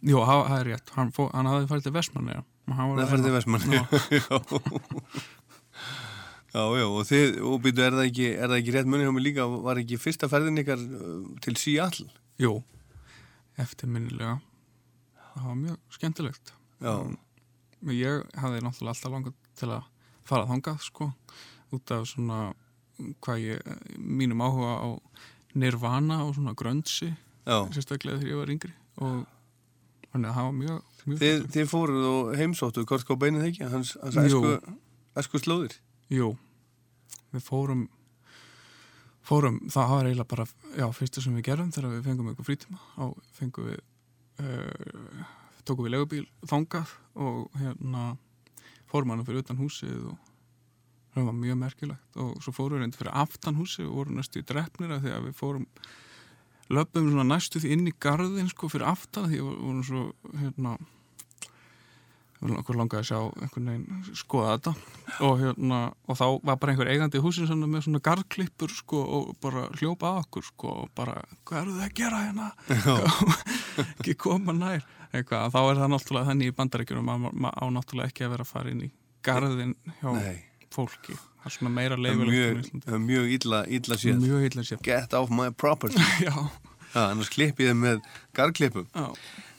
[0.07, 2.37] Jú, það er rétt, hann, fó, hann hafði farið til Vestmanni
[2.67, 3.81] Það farið til Vestmanni.
[6.57, 9.11] Já, já, og þið, og býtu, er það ekki, er það ekki rétt munið hjá
[9.13, 12.07] mér líka, var ekki fyrsta ferðin ykkar uh, til Seattle?
[12.41, 12.53] Jú,
[13.61, 14.37] eftirminnilega
[15.41, 16.53] það var mjög skemmtilegt.
[16.81, 16.93] Já,
[17.77, 19.83] Men ég hafði náttúrulega alltaf langað til að
[20.27, 21.11] fara þangað sko
[21.75, 22.39] út af svona
[23.21, 24.87] hvað ég, mínum áhuga á
[25.57, 28.73] Nirvana og svona gröndsi já, sérstaklega þegar ég var yngri.
[28.97, 29.19] Og,
[30.11, 33.67] þannig að það var mjög, mjög Þið, þið fóruð og heimsóttu Kurt Cobain eða ekki,
[33.69, 34.41] hans, hans Jú.
[34.41, 34.75] æsku,
[35.21, 35.77] æsku slóðir.
[36.13, 36.31] Jú,
[37.35, 37.85] við fórum
[39.27, 40.45] fórum, það var eiginlega bara
[40.77, 43.81] já, fyrsta sem við gerum þegar við fengum eitthvað frítíma á fengum við
[44.43, 45.27] uh,
[45.67, 48.15] tókum við legubíl þangað og hérna
[48.87, 50.17] fórum hann fyrir utan húsið og
[51.15, 52.19] það var mjög merkilegt.
[52.21, 55.33] Og svo fórum við reyndi fyrir aftan húsið og vorum næstu í drefnir að við
[55.37, 55.65] fórum
[56.73, 60.03] löpum næstu því inn í garðin sko fyrir aftan því vorum svo
[60.35, 60.75] hérna
[62.41, 64.73] okkur langaði að sjá einhvern veginn skoða þetta.
[65.25, 69.01] Og, hérna, og þá var bara einhver eigandi í húsinu svona með svona garðklippur sko,
[69.17, 72.51] og bara hljópa að okkur sko, og bara, hvað eru þið að gera hérna?
[73.97, 74.85] Ekki koma nær.
[75.15, 78.45] Eitthvað, þá er það náttúrulega þannig í bandaríkjunum að maður á náttúrulega ekki að vera
[78.45, 78.89] að fara inn í
[79.23, 80.39] garðin hjá Nei,
[80.73, 81.15] fólki.
[81.15, 83.97] Það er svona meira leifilegt mjög, mjög illa, illa
[84.67, 86.03] sér Get off my property.
[86.27, 86.35] Já,
[86.93, 88.01] annars klippið með
[88.37, 88.87] gargklippum.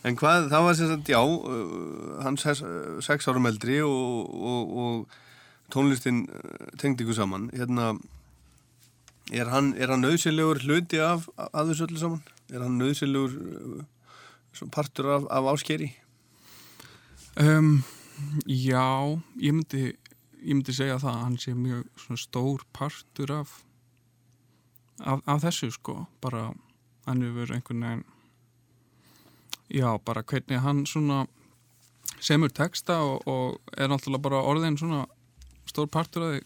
[0.06, 4.76] En hvað, það var sagt, já, uh, hann sex, uh, sex árum eldri og, og,
[4.82, 7.48] og tónlistin uh, tengdi ykkur saman.
[7.52, 7.92] Hérna,
[9.34, 12.22] er hann, hann nöðsilegur hluti af, þessu öllu saman?
[12.48, 13.34] Er hann nöðsilegur
[14.72, 15.92] partur af, af áskeri?
[17.38, 17.84] um,
[18.46, 19.82] já ég myndi
[20.42, 23.52] ég myndi segja það að hann sé mjög stór partur af
[24.98, 26.50] af, af þessu sko bara
[27.08, 28.06] hann hefur einhvern veginn
[29.68, 31.26] já bara hvernig hann svona
[32.20, 35.04] semur texta og, og er náttúrulega bara orðin svona
[35.68, 36.44] stór partur af því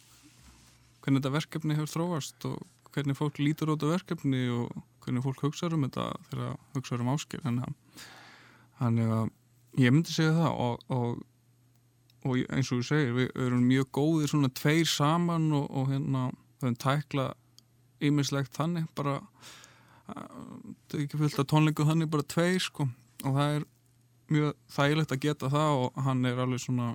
[1.03, 5.45] hvernig þetta verkefni hefur þróast og hvernig fólk lítur út á verkefni og hvernig fólk
[5.47, 9.31] hugsaður um þetta þegar hugsaður um áskil þannig að,
[9.79, 11.23] ég myndi segja það og, og,
[12.27, 16.29] og eins og ég segir við erum mjög góðir svona tveir saman og, og hérna
[16.33, 17.27] við höfum tækla
[18.03, 19.21] ýmislegt þannig bara
[20.09, 22.89] það er ekki fullt af tónleiku þannig bara tveir sko.
[23.23, 23.65] Og það er
[24.33, 26.93] mjög þægilegt að geta það og hann er alveg svona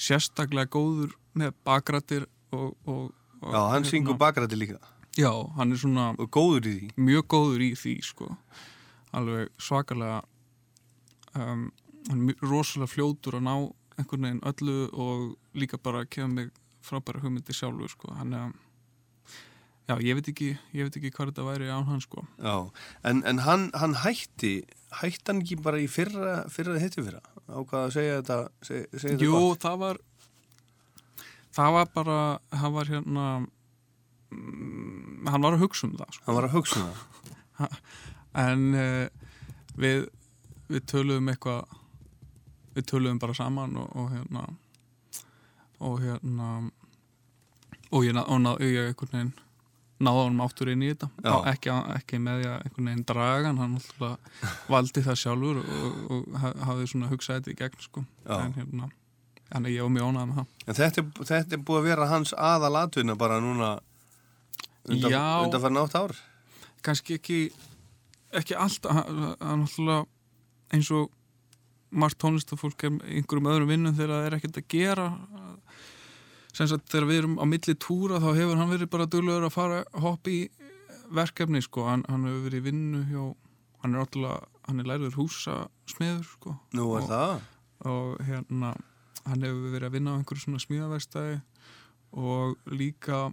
[0.00, 2.24] sérstaklega góður með bakrættir
[2.56, 3.10] og, og,
[3.42, 4.80] og Já, hann syngur bakrætti líka.
[5.18, 6.88] Já, hann er svona góður í því.
[6.96, 8.30] mjög góður í því sko.
[9.16, 10.22] Alveg svakalega
[11.34, 11.68] um,
[12.08, 13.54] hann er rosalega fljótur að ná
[14.00, 15.24] einhvern veginn öllu og
[15.58, 16.50] líka bara kemur mig
[16.80, 18.14] frábæra hugmyndi sjálfur sko.
[18.16, 18.52] Hann er
[19.90, 22.54] já, ég veit ekki, ég veit ekki hvað þetta væri án hann sko Já,
[23.10, 24.52] en, en hann, hann hætti,
[25.00, 27.22] hætti hann ekki bara í fyrra, fyrra hittu fyrra?
[27.50, 29.64] Ákvað að segja þetta, seg, segja þetta Jú, gott?
[29.66, 30.00] það var
[31.58, 32.18] það var bara
[32.62, 33.26] hann var hérna
[34.30, 36.24] mm, hann var að hugsa um það sko.
[36.28, 36.90] Hann var að hugsa um
[37.58, 37.76] það.
[38.46, 39.30] en uh,
[39.82, 40.04] við
[40.70, 41.76] við töluðum eitthvað
[42.76, 44.44] við töluðum bara saman og, og hérna
[45.82, 46.50] og hérna
[47.90, 49.32] og ég, ná- og ná, ég einhvern veginn
[50.00, 51.32] náða honum áttur inn í þetta Já.
[51.34, 54.40] Á- ekki, ekki með því að einhvern veginn draga hann alltaf
[54.72, 58.04] valdi það sjálfur og, og ha- hafði svona hugsað þetta í gegn sko.
[58.26, 58.88] En hérna
[59.50, 62.06] þannig ég var mjög ánægð með það En þetta, er- þetta er búið að vera
[62.14, 63.70] hans aðalatvinna bara núna
[64.88, 66.16] undan, undan fyrir nátt ár.
[66.82, 67.40] kannski ekki
[68.40, 69.04] ekki alltaf
[70.70, 71.10] eins og
[71.90, 75.06] margt tónlistafólk er einhverjum öðrum vinnum þegar það er ekkert að gera
[76.54, 79.54] sem sagt þegar við erum á milli túra þá hefur hann verið bara duglegur að
[79.54, 80.38] fara hopp í
[81.14, 81.84] verkefni sko.
[81.88, 83.24] Hann, hann hefur verið í vinnu hjá
[83.82, 86.56] hann er alltaf, hann er lærður húsasmiður sko.
[86.76, 87.40] Nú er Og- það.
[87.90, 88.74] og hérna
[89.26, 91.40] hann hefur verið að vinna á einhverju svona smíðaverstæði
[92.12, 93.32] og líka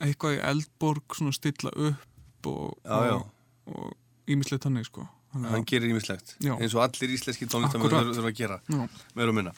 [0.00, 3.26] eitthvað í eldborg svona stilla upp og, og,
[3.66, 3.92] og
[4.28, 5.06] ímislegt þannig sko
[5.36, 6.34] Þannig Hann gerir ímislegt.
[6.40, 6.54] Já.
[6.56, 8.12] Eins og allir íslenski tónlistamenn Akkúrat.
[8.16, 8.56] þurfa að gera.
[8.72, 8.88] Já.
[9.14, 9.52] Meira og minna.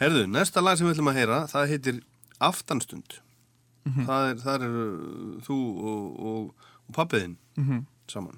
[0.00, 2.00] Herðu, næsta lag sem við ætlum að heyra, það heitir
[2.42, 3.18] Aftanstund.
[3.86, 4.04] Mhm.
[4.06, 4.74] það, er, það er
[5.46, 5.56] þú
[5.92, 6.54] og, og,
[6.88, 7.86] og pappiðinn Mhm.
[8.08, 8.36] saman.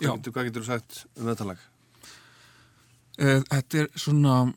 [0.00, 0.08] Já.
[0.10, 1.58] Hvað getur, hvað getur þú sagt um þetta lag?
[3.18, 4.54] Eh, Þetta er svona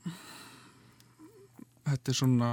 [1.85, 2.49] þetta er svona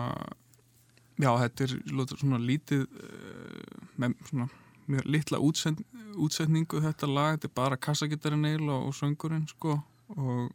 [1.22, 4.48] já, þetta er svona lítið eh, með svona
[4.90, 5.82] mjög litla útsend,
[6.18, 9.78] útsetningu þetta lag, þetta er bara kassagitarinn eil og, og söngurinn sko.
[10.16, 10.50] Og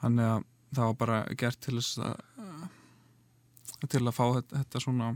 [0.00, 0.44] þannig að
[0.76, 2.16] það var bara gert til þess að
[3.92, 5.08] til að fá þetta, þetta svona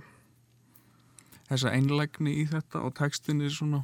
[1.51, 3.83] þessa einlægni í þetta og textin er svona.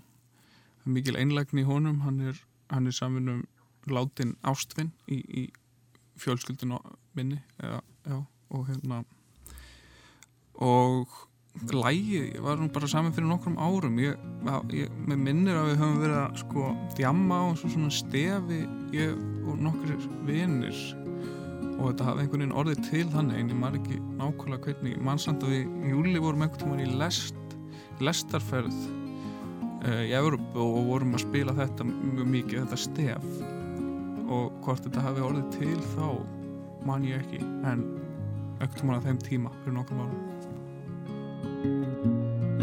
[0.84, 2.02] Er mikil einlægni í honum.
[2.04, 2.38] Hann er,
[2.70, 3.44] hann er samvinnum
[3.90, 5.42] látin ástvinn í, í
[6.20, 6.78] fjölskyldinu
[7.16, 8.20] minni eða, já,
[8.50, 9.02] og hérna.
[10.62, 11.10] Og
[11.64, 13.96] lægið, ég var nú bara saman fyrir nokkrum árum.
[14.02, 14.20] Ég,
[14.76, 18.60] ég, minnir að við höfum verið að sko djamma á svo svona stefi
[18.94, 19.96] ég og nokkur
[20.28, 20.76] vinnir
[21.76, 25.00] og þetta hafði einhvern veginn orðið til þannig en ég maður ekki nákvæmlega hvernig.
[25.08, 27.42] Mannsamt að við í júli vorum einhvern tímann í lest
[28.04, 28.78] lestarferð
[29.86, 33.28] uh, í Európu og vorum að spila þetta mjög mikið, þetta stef.
[34.26, 36.08] Og hvort þetta hafi orðið til þá
[36.86, 37.84] man ég ekki en
[38.62, 40.35] ekkert mann að þeim tíma fyrir nokkrum árum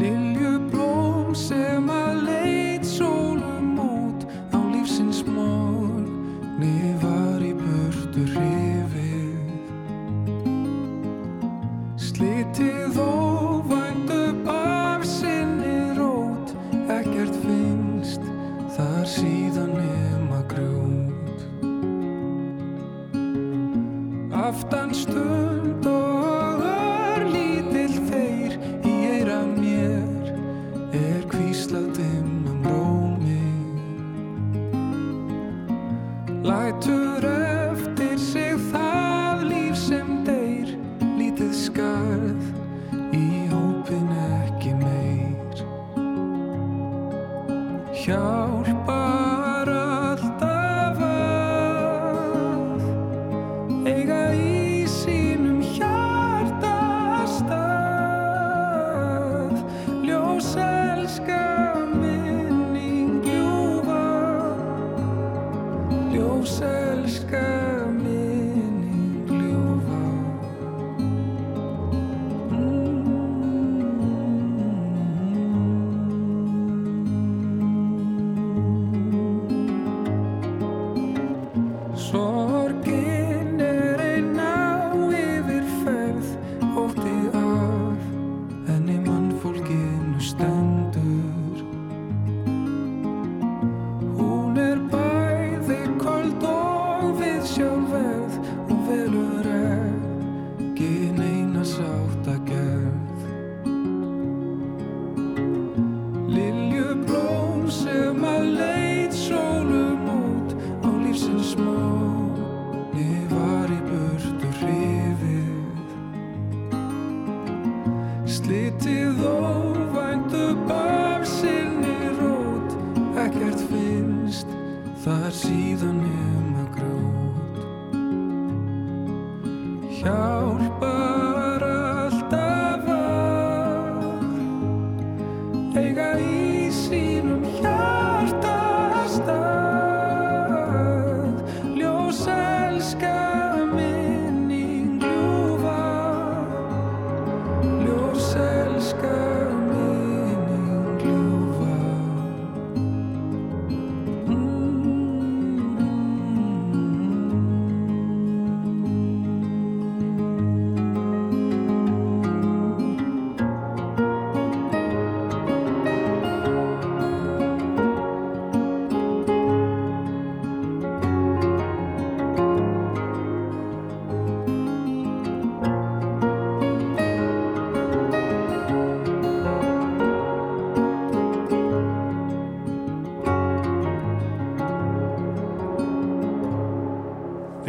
[0.04, 6.93] Liljublóm sem að leit sólum út á lífsins morgni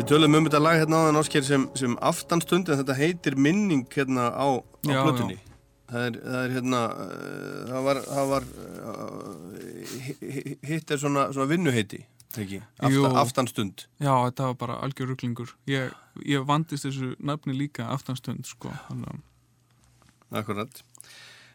[0.05, 3.87] Við tölum um þetta lag hérna áðan ásker sem, sem aftanstund en þetta heitir minning
[3.89, 5.37] hérna á, á Já, plötunni.
[5.89, 8.47] Það er, það er hérna, uh, það var, það var
[10.35, 12.03] hi- hitt er svona, svona vinnuheiti,
[12.37, 12.61] ekki?
[12.93, 13.01] Jú.
[13.07, 13.87] Afta, aftanstund.
[13.97, 15.97] Já, þetta var bara algjör ruglingur ég,
[16.29, 18.75] ég vandist þessu nafni líka aftanstund sko
[20.35, 20.83] Akkurat.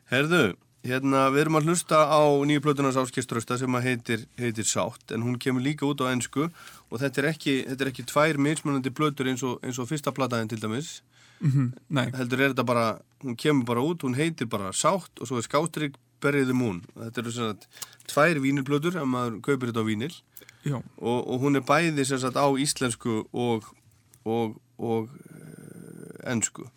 [0.09, 5.13] Herðu, hérna við erum að hlusta á nýju plötunars áskeiströsta sem að heitir, heitir Sátt
[5.15, 8.39] en hún kemur líka út á ennsku og þetta er ekki, þetta er ekki tvær
[8.39, 10.99] mismunandi plötur eins og, eins og fyrsta plataðin til dæmis.
[11.39, 12.87] Mhm, Nei, heldur er þetta bara,
[13.23, 17.21] hún kemur bara út hún heitir bara Sátt og svo er Skástrík Berriði Mún, þetta
[17.21, 17.67] eru sagt
[18.11, 20.15] tvær vínilblöður, ef maður kaupir þetta á vínil.
[20.67, 23.67] Já, og, og hún er bæði sagt á íslensku og
[24.27, 25.09] og, og
[26.27, 26.67] ennsku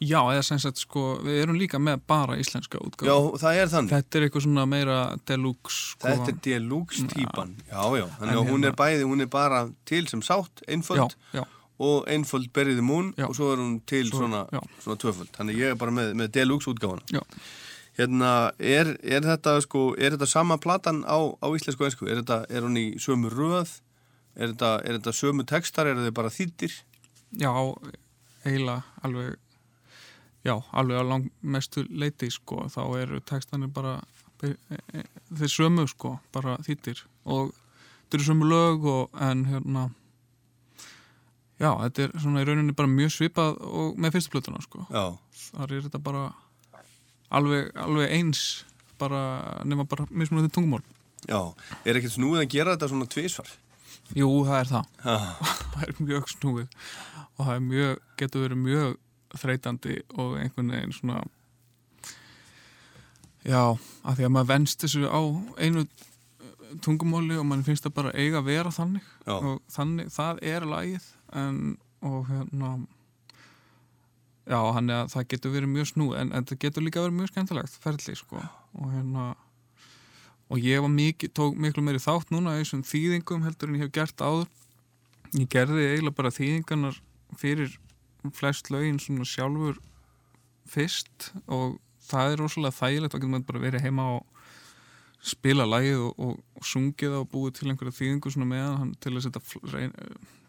[0.00, 3.68] já, eða sem sagt sko við erum líka með bara íslenska Já, útgáð það er
[3.72, 6.08] þannig, Þetta er eitthvað svona meira deluxe sko.
[6.08, 9.60] þetta er deluxe típan Já, já, þannig að hún er hérna- bæði hún er bara
[9.84, 11.44] til sem Sátt, Já, einföld já,
[11.78, 13.28] og einföld Berriði Mún Já.
[13.28, 14.60] og svo er hún til Svo- svona, já.
[14.84, 17.20] svona tvöföld, þannig ég er bara með, með deluxe útgáfana já
[17.96, 22.04] Hérna, er, er þetta sko, er þetta sama platan á, á íslensku einsku?
[22.12, 23.70] Er, þetta, er hún í sömu röð?
[24.36, 25.86] Er þetta, er þetta sömu textar?
[25.88, 26.74] Er þetta bara þýttir?
[27.40, 27.48] Já,
[28.44, 29.38] eiginlega alveg
[30.46, 33.98] já, alveg á langmestu leiti sko, þá eru textanir bara
[34.46, 37.02] e, e, þeir sömu sko, bara þýttir.
[37.26, 39.88] Og þetta eru sömu lög og en hérna
[41.58, 44.86] já, þetta er svona í rauninni bara mjög svipað og með fyrstu plötuna sko.
[44.90, 45.16] Já.
[45.50, 46.24] þar er þetta bara
[47.34, 48.42] alveg, alveg eins
[49.00, 50.84] bara nema bara mismunandi tungumál.
[51.26, 51.40] Já,
[51.84, 53.48] er ekkert snúið að gera þetta svona tvísvar?
[54.14, 54.92] Jú, það er það.
[55.02, 55.16] Já,
[55.72, 56.86] það er mjög snúið.
[57.36, 58.94] Og það er mjög, getur verið mjög
[59.40, 61.22] þreytandi og einhvern veginn svona
[63.46, 63.62] já,
[64.02, 65.20] af því að maður venst þessu á
[65.62, 69.08] einu eh, tungumáli og mann finnst það bara eiga að vera þannig.
[69.26, 69.36] Já.
[69.36, 71.08] og þannig, það er lagið
[71.42, 71.62] en,
[72.06, 72.74] og hérna
[74.46, 77.18] já, hann er að það getur verið mjög snúið en, en það getur líka verið
[77.20, 78.42] mjög skemmtilegt ferli, sko.
[78.76, 79.32] Og hérna
[80.46, 83.94] og ég var mikið, tók miklu meiri þátt núna þessum þýðingum heldur en ég hef
[83.96, 84.46] gert áður.
[85.34, 87.00] Ég gerði eiginlega bara þýðingarnar
[87.40, 87.74] fyrir
[88.34, 89.78] flest lögin svona sjálfur
[90.70, 94.26] fyrst og það er rosalega þægilegt þá getur maður bara verið heima og
[95.26, 99.14] spila lagið og, og, og sungið og búið til einhverja þýðingu svona meðan hann til
[99.16, 99.90] að, setja,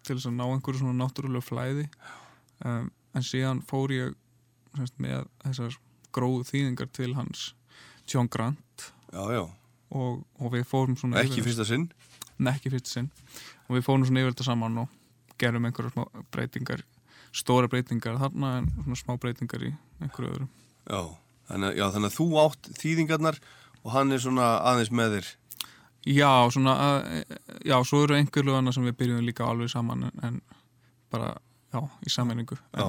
[0.05, 1.87] til að ná einhverju svona náttúrulega flæði
[2.65, 4.17] um, en síðan fór ég
[4.77, 5.77] semst, með þessar
[6.13, 7.47] gróðu þýðingar til hans
[8.07, 9.43] John Grant já, já.
[9.97, 11.89] og, og við fórum svona Ekki yfir- fyrsta sinn.
[12.37, 13.09] Nei, ekki fyrst sinn
[13.67, 14.93] og við fórum svona yfir þetta saman og
[15.41, 16.85] gerum einhverja smá breytingar
[17.35, 20.47] stóra breytingar þarna en svona smá breytingar í einhverju öðru.
[20.87, 21.01] Já,
[21.49, 23.39] þannig, að- já, þannig að þú átt þýðingarnar
[23.83, 25.33] og hann er svona aðeins með þér.
[26.07, 27.25] Já, svona að,
[27.67, 30.41] já, svo eru einhverju lögana sem við byrjum líka alveg saman en, en
[31.11, 31.33] bara,
[31.73, 32.87] já, í sammenningu Já.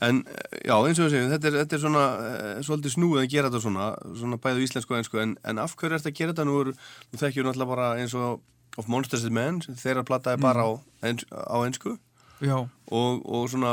[0.00, 3.18] En eh, já, eins og við segjum, þetta er, þetta er svona uh, svolítið snúið
[3.20, 6.12] að gera þetta svona, svona bæðu íslensku og einsku, en, en af hverju er þetta
[6.14, 6.46] að gera þetta?
[6.48, 6.70] Nú, er,
[7.10, 10.70] nú þekkjum við náttúrulega bara eins og of Monsters and Men, þeirra plattaði bara á,
[11.10, 11.98] ens, á einsku
[12.90, 13.72] og, og svona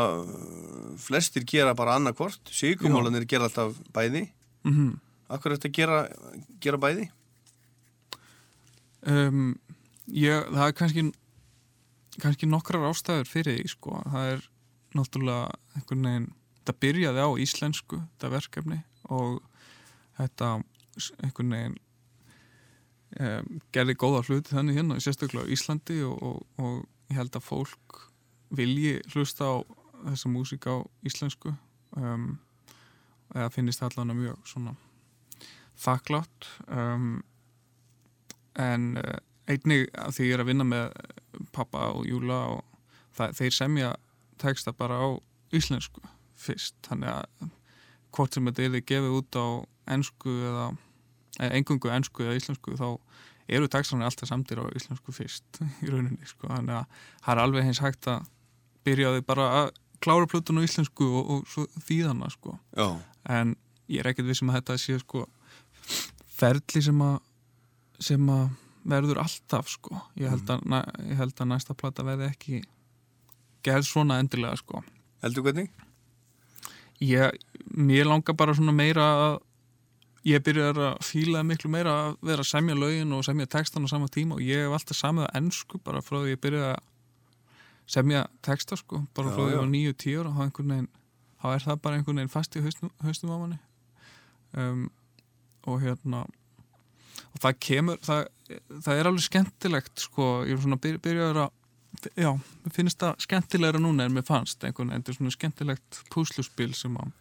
[0.99, 4.27] flestir gera bara annarkvort, síkumólanir gera alltaf bæði.
[4.63, 4.95] mhm.
[5.27, 5.95] Af hverju er þetta að gera,
[6.63, 7.09] gera bæði?
[9.07, 9.55] um,
[10.07, 11.05] ég, það er kannski
[12.17, 14.45] kannski nokkrar ástæður fyrir því sko, það er
[14.97, 18.79] náttúrulega einhvern veginn, þetta byrjaði á íslensku þetta verkefni
[19.13, 19.41] og
[20.17, 20.53] þetta
[21.23, 21.77] einhvern veginn
[23.21, 27.45] um, gerði góða hluti þannig hérna, sérstaklega á Íslandi og, og, og ég held að
[27.45, 28.01] fólk
[28.49, 29.55] vilji hlusta á
[30.07, 30.75] þessa músík á
[31.07, 31.53] íslensku
[31.97, 32.37] um,
[33.35, 34.75] eða finnist allan mjög svona
[35.77, 37.23] þakklátt um,
[38.57, 39.17] en uh,
[39.47, 40.91] einnig að því ég er að vinna með
[41.55, 42.63] pappa og Júla og
[43.15, 43.93] það, þeir semja
[44.41, 45.07] texta bara á
[45.55, 46.03] íslensku
[46.37, 47.49] fyrst þannig að
[48.13, 49.47] hvort sem þetta er þið gefið út á
[49.93, 50.67] ennsku eða
[51.53, 52.87] engungu ennsku eða íslensku þá
[53.47, 57.67] eru textarnir alltaf samtir á íslensku fyrst í rauninni sko þannig að það er alveg
[57.67, 58.25] hins hægt að
[58.87, 59.71] byrja á því bara að
[60.03, 62.57] klára plötun á íslensku og, og svo þýðana sko.
[62.77, 62.87] Já,
[63.37, 63.55] en
[63.91, 65.25] ég er ekkert vissum að þetta sé sko
[66.37, 67.19] ferli sem að
[68.07, 68.47] sem að
[68.87, 69.97] verður alltaf sko.
[70.19, 70.79] Ég held að, næ,
[71.09, 72.61] ég held að næsta plata verði ekki
[73.65, 74.83] gerð svona endilega sko.
[75.25, 75.73] Heldur hvernig?
[76.99, 77.37] ég,
[77.77, 79.37] mér langar bara svona meira að
[80.27, 83.89] ég byrjar að fíla miklu meira að vera að semja lögin og semja textan á
[83.89, 86.81] sama tíma og ég hef alltaf samið að ennsku bara frá því ég byrjaði að
[87.87, 89.61] semja texta sko, bara frá því ég já.
[89.61, 90.87] var nýju tíu ára
[91.37, 93.59] þá er það bara einhvern veginn fast í hausnum, hausnum á manni
[94.57, 94.87] um,
[95.69, 96.23] og hérna
[97.33, 98.23] og það kemur það,
[98.71, 102.31] það er alveg skemmtilegt sko, ég er svona byr, byrjaður að já,
[102.63, 106.71] mér finnst það skemmtilegra núna en mér fannst einhvern veginn, þetta er svona skemmtilegt púsluspil
[106.77, 107.13] sem að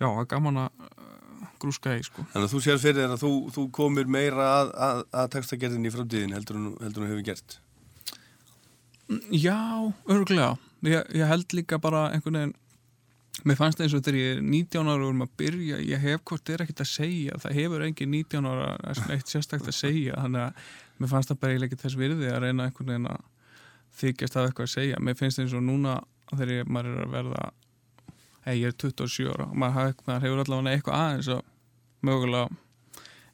[0.00, 3.16] já, það er gaman að uh, grúska í sko Þannig að þú sér fyrir þér
[3.16, 7.12] að þú, þú komir meira að, að, að textagerðin í framtíðin heldur en heldur en
[7.14, 7.58] hefur gert.
[9.34, 10.56] Já, örgulega
[10.86, 12.58] ég, ég held líka bara einhvern veginn
[13.46, 16.22] mér fannst eins og þegar ég er 19 ára og erum að byrja, ég hef
[16.28, 17.38] hvort er ekkert að segja.
[17.40, 18.66] Það hefur engin 19 ára
[19.14, 22.42] eitt sérstakt að segja, þannig að mér fannst það bara eiginlega ekki þess virði að
[22.44, 23.22] reyna einhvern veginn að
[24.00, 25.00] þykjast að eitthvað að segja.
[25.06, 25.96] Mér finnst eins og núna
[26.34, 27.46] þegar ég, maður er að verða
[28.44, 31.42] hei, ég er 27 ára og maður, maður hefur allavega eitthvað aðeins að
[32.06, 32.60] mögulega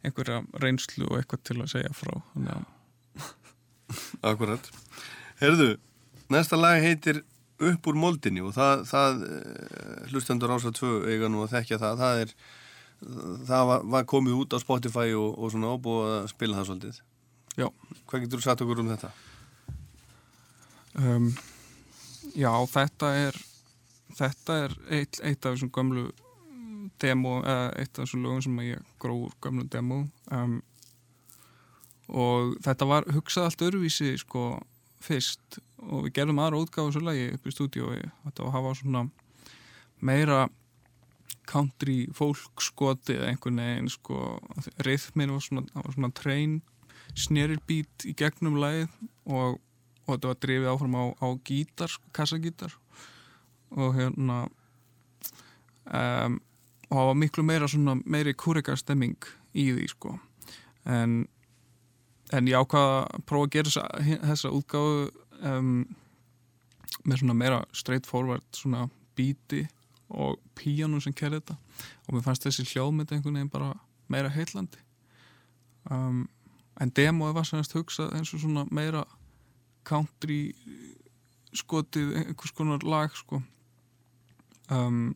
[0.07, 2.14] einhverja reynslu og eitthvað til að segja frá.
[4.27, 4.70] Akkurat.
[5.41, 5.72] Herðu,
[6.32, 7.22] næsta lag heitir
[7.57, 12.03] Upp úr moldinni og það, það eh, hlustendur ása tvö eiga nú að þekkja það.
[12.03, 12.34] Það, er,
[13.49, 16.99] það var, var komið út á Spotify og, og svona ábúið að spila það svolítið.
[17.57, 17.66] já,
[18.05, 19.12] Hvað getur þú sagt okkur um þetta?
[21.01, 21.30] um,
[22.37, 23.41] Já, þetta er
[24.16, 26.07] þetta er eitt, eitt af þessum gömlu
[27.01, 30.59] demo, eða eitt af þessum lögum sem ég gróð úr gömlu demo um,
[32.09, 34.51] og þetta var hugsað allt öruvísi sko
[35.05, 38.77] fyrst og við gerðum aðra útgáðu svo lagi upp í stúdíói þetta var að hafa
[38.81, 39.03] svona
[40.01, 40.39] meira
[41.47, 44.23] country folk skoti eða einhvern veginn sko
[44.87, 46.59] rithmin var svona, var svona train
[47.17, 48.91] snerir beat í gegnum lagið
[49.27, 49.61] og,
[50.07, 52.75] og þetta var drifið áfram á, á gítar, sko, kassagítar.
[53.77, 54.45] Og hérna
[55.87, 56.39] um,
[56.87, 59.19] og það var miklu meira svona meiri kúrika stemming
[59.57, 60.17] í því sko.
[60.87, 61.25] En
[62.35, 65.09] en ég ákvaða að prófa að gera þessa, þessa útgáfu
[65.47, 65.72] um,
[67.07, 68.87] með svona meira straightforward svona
[69.18, 69.64] bíti
[70.09, 71.59] og píanum sem kerði þetta.
[72.07, 73.72] Og mér fannst þessi hljóðmynd einhvern veginn bara
[74.12, 74.81] meira heillandi.
[75.91, 76.24] Um,
[76.81, 79.05] en demóið var sannast hugsað eins og svona meira
[79.87, 80.55] country
[81.57, 83.41] skotið einhvers konar lag sko.
[84.70, 85.14] Um,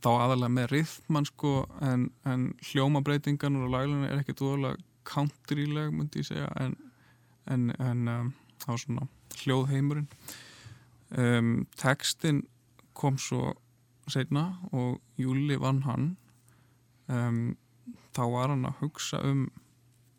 [0.00, 4.44] þá aðalega með rithman sko en, en hljómabreitingan og laglunni er ekkert
[5.06, 6.76] úrlega countryleg myndi ég segja en,
[7.46, 10.08] en, en um, þá svona hljóðheimurinn.
[11.16, 12.46] Um, textin
[12.94, 13.54] kom svo
[14.08, 16.16] setna og Júli vann hann.
[17.08, 17.56] Um,
[18.14, 19.50] þá var hann að hugsa um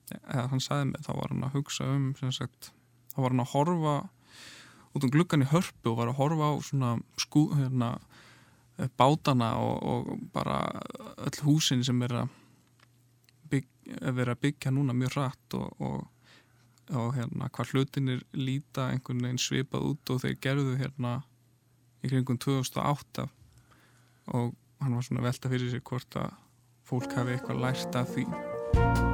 [0.07, 2.71] eða hann sagði mig þá var hann að hugsa um sagt,
[3.11, 3.95] þá var hann að horfa
[4.95, 7.97] út um gluggan í hörpu og var að horfa á svona skú, hérna,
[8.95, 10.61] bátana og, og bara
[11.17, 12.29] öll húsin sem er að
[13.51, 13.67] bygg,
[14.19, 16.05] vera að byggja núna mjög rætt og, og,
[16.93, 21.17] og hérna hvað hlutinir líta einhvern veginn svipað út og þeir gerðu hérna
[22.03, 23.27] í kringum 2008
[24.37, 26.31] og hann var svona velta fyrir sig hvort að
[26.87, 29.06] fólk hafi eitthvað lært af því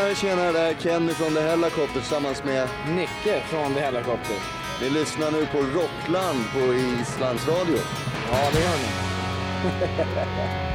[0.00, 4.36] Tjenare, tjenare, det är Kenny från The Hellacopter tillsammans med Nicke från The Helicopter.
[4.80, 7.78] Ni lyssnar nu på Rockland på Islands Radio.
[8.32, 10.66] Ja, det gör ni.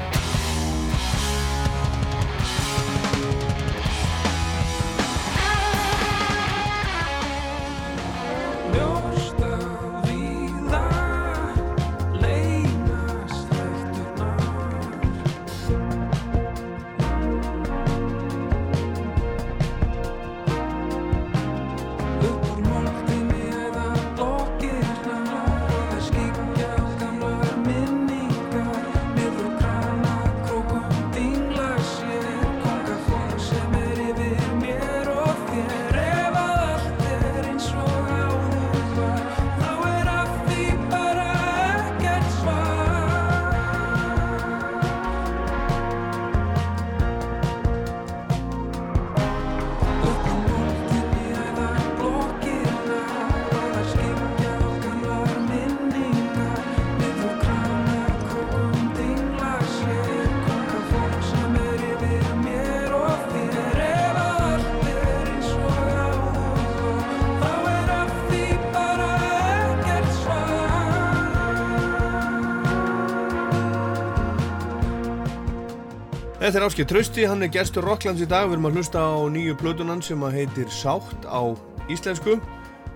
[76.56, 79.28] Þetta er Áskei Trausti, hann er gestur Rocklands í dag, við erum að hlusta á
[79.28, 81.52] nýju plötunan sem að heitir Sátt á
[81.92, 82.38] íslensku.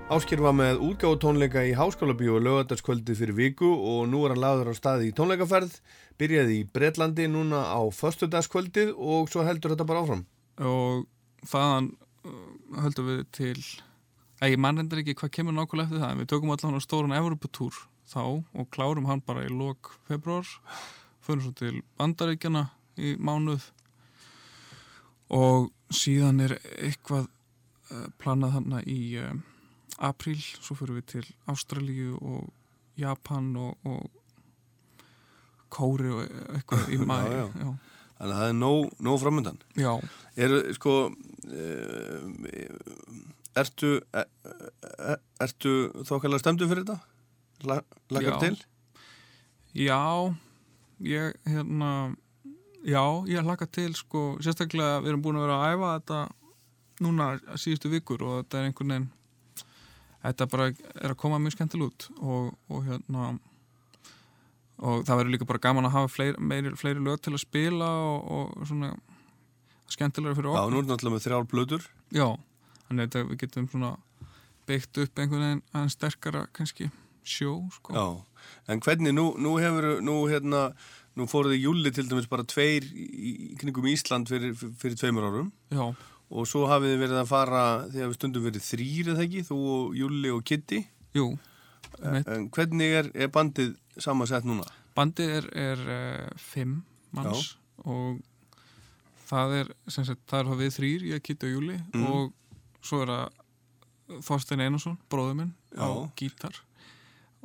[0.08, 4.40] Ásker var með útgáðu tónleika í Háskólabíu og lögataskvöldi fyrir viku og nú er hann
[4.46, 5.76] lagður á staði í tónleikaferð,
[6.16, 10.24] byrjaði í Bretlandi núna á föstudagskvöldið og svo heldur þetta bara áfram.
[10.64, 11.04] og
[11.52, 12.40] þaðan uh,
[12.80, 13.60] höldum við til
[14.40, 16.88] að ég mann reyndar ekki hvað kemur nákvæmlega eftir það en við tökum allan á
[16.88, 20.48] stóran Evropatúr þá og klárum hann bara í lok februar
[21.20, 22.70] förum svo til Bandaríkjana
[23.00, 23.66] í mánuð
[25.36, 29.34] og síðan er eitthvað uh, planað hann í uh,
[30.06, 32.50] apríl, svo fyrir við til Ástralíu og
[33.00, 34.10] Japan og, og
[35.74, 36.26] Kóri og
[36.56, 37.72] eitthvað í mæ Já, já.
[38.20, 39.60] Þannig að það er nóg, nóg framöndan.
[39.80, 39.92] já.
[40.36, 40.94] Er, sko,
[43.60, 44.26] ertu, er,
[45.00, 45.72] er, ertu
[46.08, 46.98] þokkalega stemdu fyrir þetta?
[47.68, 47.78] La,
[48.12, 48.40] Lagar Já.
[48.44, 48.60] til?
[49.76, 50.02] Já,
[51.04, 51.92] ég hérna,
[52.86, 56.20] já, ég hlaka til sko, sérstaklega við erum búin að vera að æfa þetta
[57.06, 59.10] núna síðustu vikur og þetta er einhvern veginn
[60.24, 63.30] þetta bara er að koma mjög skemmtil út og, og hérna
[64.80, 67.90] og það verður líka bara gaman að hafa fleiri, meiri, fleiri lög til að spila
[68.10, 68.94] og, og svona
[69.90, 71.90] skemmtilega fyrir Já, okkur nú er náttúrulega með þrjár blöður.
[72.16, 72.28] Já,
[72.88, 73.92] þannig að við getum svona
[74.70, 76.90] byggt upp einhvern veginn aðeins sterkara kannski
[77.28, 77.96] sjó sko.
[77.98, 78.06] Já,
[78.72, 80.70] en hvernig, nú, nú hefur, nú hérna,
[81.20, 85.86] nú fóruði júli til dæmis bara tveir í, kringum Ísland fyrir, fyrir tveimur árum Já,
[86.30, 89.60] og svo hafið þið verið að fara, þegar við stundum verið þrýr eða ekki, þú
[89.76, 90.82] og Júli og Kitty.
[91.18, 91.28] jú.
[92.06, 94.64] En hvernig er, er bandið samansett núna?
[94.96, 96.84] Bandið er, er uh, fimm
[97.16, 97.56] manns
[97.86, 98.20] og
[99.30, 102.06] það er, sem sagt, það er við þrýr, ég, Kitty og Júli Mhm.
[102.08, 102.34] og
[102.86, 106.10] svo er það Þorstein Einarsson, bróður minn á Já.
[106.18, 106.56] gítar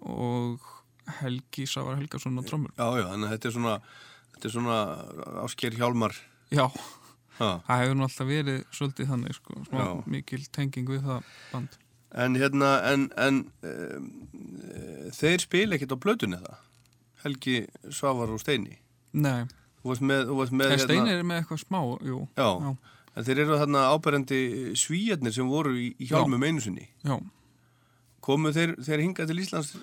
[0.01, 0.61] og
[1.21, 2.73] Helgi Sávar Helgason á trommur.
[2.79, 3.75] Já, já, þannig að þetta er svona,
[4.35, 4.79] þetta er svona
[5.45, 6.15] ásker hjálmar.
[6.55, 6.69] Já,
[7.35, 7.49] Ha.
[7.67, 9.89] það hefur nú alltaf verið svolítið þannig, sko, smá Já.
[10.07, 11.73] mikil tenging við það band.
[12.15, 14.05] En hérna, en, en um,
[15.11, 16.61] þeir spila ekkert á blötunni það?
[17.25, 17.57] Helgi
[17.91, 18.77] Svavar og Steini.
[19.19, 19.49] Nei,
[19.83, 22.71] Þú varst með, þú varst með en Steini er með eitthvað smá, jú, Já, já,
[23.19, 24.39] en þeir eru þarna áberandi
[24.79, 26.87] svíjarnir sem voru í, hjálmum einu sinni.
[27.03, 27.19] já.
[28.25, 29.75] Komu þeir, þeir hingað til Íslands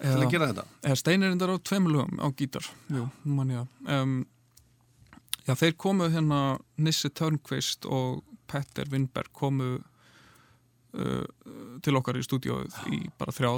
[0.00, 0.64] til að gera þetta?
[0.82, 2.66] Eða Steinir endar á tveimur lögum á gítar.
[2.92, 3.68] Jú, ég það.
[3.86, 4.16] Um,
[5.46, 6.40] Já, þeir komu hérna
[6.82, 11.26] Nissi Törnqvist og Petter Winberg komu uh,
[11.86, 13.52] til okkar í stúdíóið í bara þrjá,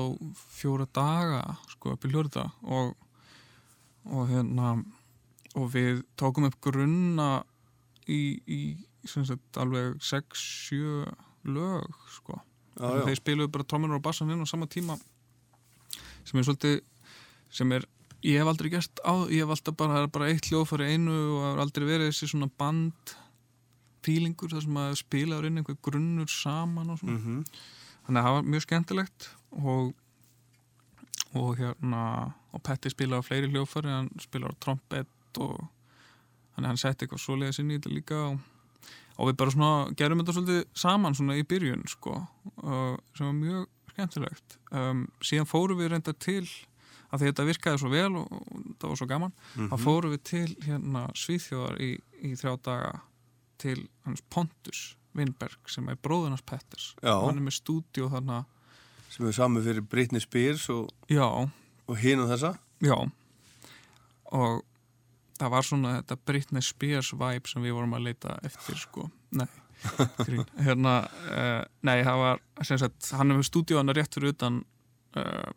[0.53, 2.93] fjóra daga sko upp í hljóruða og,
[4.13, 4.75] og hérna
[5.57, 7.31] og við tókum upp grunna
[8.05, 8.61] í, í
[9.09, 11.07] sagt alveg 6-7
[11.49, 12.37] lög sko.
[12.77, 13.05] Já, já.
[13.09, 14.99] þeir spiluðu bara trómmunur og bassan inn á sama tíma
[16.29, 16.77] sem er svolítið
[17.59, 17.87] sem er,
[18.27, 20.99] ég hef aldrei gert á ég hef alltaf bara, það er bara eitt hljóðfæri í
[20.99, 23.17] einu og það hefur aldrei verið þessi svona band
[24.07, 27.19] fílingur þar sem að spilaður inn einhver grunnur saman og svona.
[27.19, 27.43] Mm
[28.09, 29.89] þannig að það var mjög skemmtilegt og
[31.37, 32.03] og hérna
[32.57, 35.59] og Petti spilaði á fleiri hljóðfæri hann spilaði á trompet og
[36.55, 38.39] þannig að hann setti eitthvað svoleiðis inn í þetta líka og,
[39.19, 43.37] og við bara svona gerum þetta svolítið saman svona í byrjun sko uh, sem var
[43.37, 43.69] mjög
[43.99, 44.59] skemmtilegt.
[44.73, 46.45] Um, síðan fórum við reynda til
[47.09, 49.69] að því þetta virkaði svo vel og, og það var svo gaman Mhm.
[49.73, 51.91] þá fórum við til hérna Svíþjóðar í,
[52.23, 52.93] í þrjá daga
[53.59, 56.93] til hans Pontus Winberg sem er bróðunars Petters.
[57.03, 58.45] Hann er með stúdíu þarna.
[59.11, 60.91] Sem er sami fyrir Britney Spears og,
[61.89, 62.53] og hinn og þessa.
[62.85, 62.95] já.
[64.37, 64.63] Og
[65.41, 69.47] það var svona þetta Britney Spears vibe sem við vorum að leita eftir sko, nei.
[70.67, 70.95] Hérna,
[71.31, 74.63] uh, nei það var sagt, hann með stúdíu hann rétt fyrir utan
[75.19, 75.51] uh,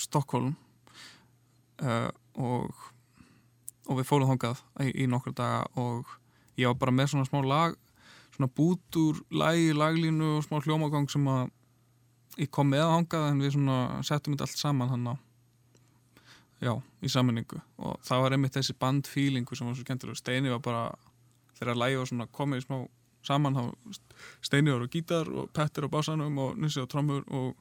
[0.00, 0.54] Stockholm
[1.82, 2.90] uh, og
[3.90, 6.10] og við fórum þangað í, í nokkra daga og
[6.60, 7.74] ég var bara með svona smá lag
[8.32, 11.50] svona bút úr lagi, laglínu og smá hljómagang sem að
[12.40, 15.14] ég kom með þangað en við svona settum þetta allt saman hann á
[16.62, 20.62] já, í sammenningu og það var einmitt þessi bandfílingu sem var svo skemmtilega Steini var
[20.64, 20.84] bara,
[21.58, 22.78] þegar lagi var svona komið í smá
[23.26, 23.98] saman, þá
[24.44, 27.52] Steini var á gítar og Petter á bassanum og Nissi á trommur og,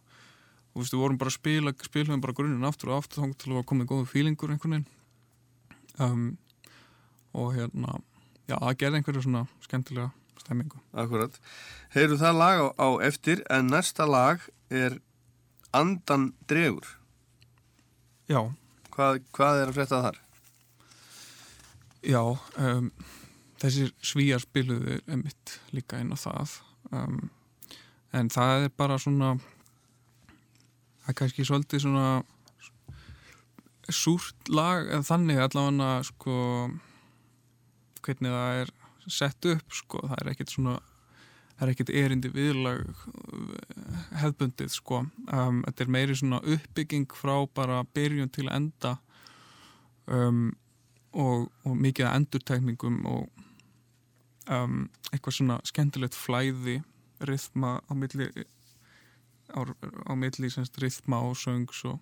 [0.73, 3.59] og við vorum bara að spila spilum bara grunninn aftur og aftur þá til að
[3.59, 4.87] var komið góðu fílingur einhvern veginn
[5.99, 6.25] um,
[7.37, 7.99] og hérna
[8.49, 11.37] já, það gerði einhverju svona skemmtilega stemmingu Akkurat.
[11.93, 14.41] Heyrðu það lag á, á eftir en næsta lag
[14.71, 14.99] er
[15.71, 16.83] Andan dregur.
[18.27, 18.51] já,
[18.91, 20.17] Hvað, hvað er að frétta þar?
[22.03, 22.21] Já,
[22.59, 22.89] um,
[23.61, 26.59] þessir svíjar spiluðu einmitt líka inn á það.
[26.91, 27.29] Um,
[28.17, 29.35] en það er bara svona
[31.01, 32.07] það er kannski svolítið svona
[33.91, 36.37] súrt lag en þannig allavega sko
[38.01, 38.71] hvernig það er
[39.11, 40.77] sett upp sko, það er ekkit svona
[41.55, 43.51] það er ekkit erindi viðlag uh,
[44.21, 45.03] hefðbundið sko.
[45.29, 48.95] Um, þetta er meiri svona uppbygging frá bara byrjun til enda
[50.07, 50.49] um,
[51.11, 53.40] og, og mikið að endurtekningum og
[54.49, 56.79] um, eitthvað svona skemmtilegt flæði
[57.27, 58.29] rithma á milli
[59.53, 61.99] á, á milli semst rithma og söngs og,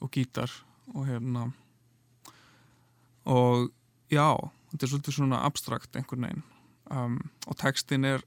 [0.00, 0.52] og gítar
[0.94, 1.50] og hérna.
[3.28, 3.68] Og
[4.08, 4.32] já,
[4.70, 6.46] þetta er svolítið svona abstrakt einhvern veginn.
[6.88, 8.24] Um, og textin er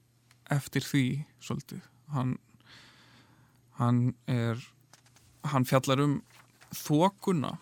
[0.52, 1.06] eftir því
[1.42, 1.82] svolítið.
[2.14, 2.36] Hann,
[3.80, 4.60] hann er
[5.50, 6.20] hann fjallar um
[6.76, 7.56] þokuna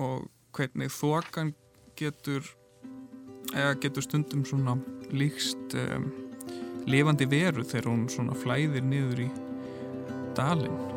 [0.00, 1.52] og hvernig þokan
[1.98, 2.46] getur
[3.52, 4.76] eða getur stundum svona
[5.12, 6.08] líkst um,
[6.88, 9.30] lifandi veru þegar hún svona flæðir niður í
[10.36, 10.91] dalinn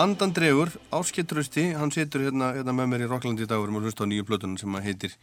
[0.00, 4.06] Andan dregur, Áskettrösti, hann situr hérna, hérna með mér í Rocklandi í dag og hlusta
[4.06, 5.16] á nýju plötunum sem að heitir,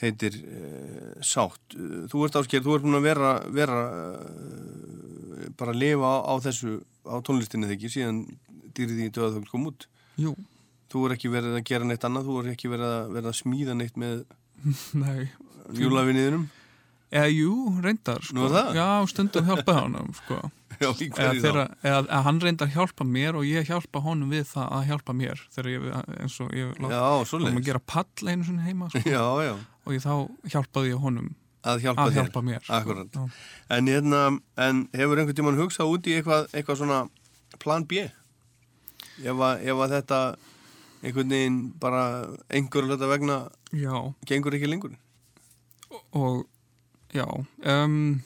[0.00, 1.76] heitir uh, Sátt.
[2.12, 6.34] Þú ert Ásker, þú ert búin að vera, vera uh, bara að lifa á, á
[6.48, 8.24] þessu, á tónlistinni ekki, síðan
[8.76, 9.88] dýrið í döðaþögn kom út.
[10.20, 10.32] Jú,
[10.92, 13.38] Þú er ekki verið að gera neitt annað, þú er ekki verið að, verið að
[13.40, 14.20] smíða neitt með
[15.82, 16.46] júlafinniðinum.
[17.16, 18.36] Eða jú, reyndar sko.
[18.38, 18.70] Nú er það?
[18.78, 20.38] Já, stundum hjálpaði honum sko.
[20.80, 20.90] Já,
[21.40, 25.42] þeirra, eða, hann reyndar hjálpa mér og ég hjálpa honum við það að hjálpa mér
[25.54, 25.88] þegar ég,
[26.20, 27.00] eins og ég láta
[27.38, 29.02] að gera pall einu sinni heima sko.
[29.06, 29.54] Já, já,
[29.86, 30.12] og ég þá
[30.54, 31.30] hjálpaði ég honum
[31.66, 33.28] að hjálpa að hjálpa mér sko.
[33.72, 34.20] En, hérna,
[34.66, 37.00] en hefur einhvern tímann hugsað út í eitthvað, eitthvað svona
[37.62, 38.04] plan B?
[39.24, 40.20] Ef að, að þetta
[41.06, 42.04] einhvern veginn bara
[42.50, 43.40] einhverju hluta vegna
[43.74, 43.94] Já,
[44.28, 44.96] gengur ekki lengur?
[46.12, 46.46] og
[47.14, 47.26] já
[47.64, 48.22] um,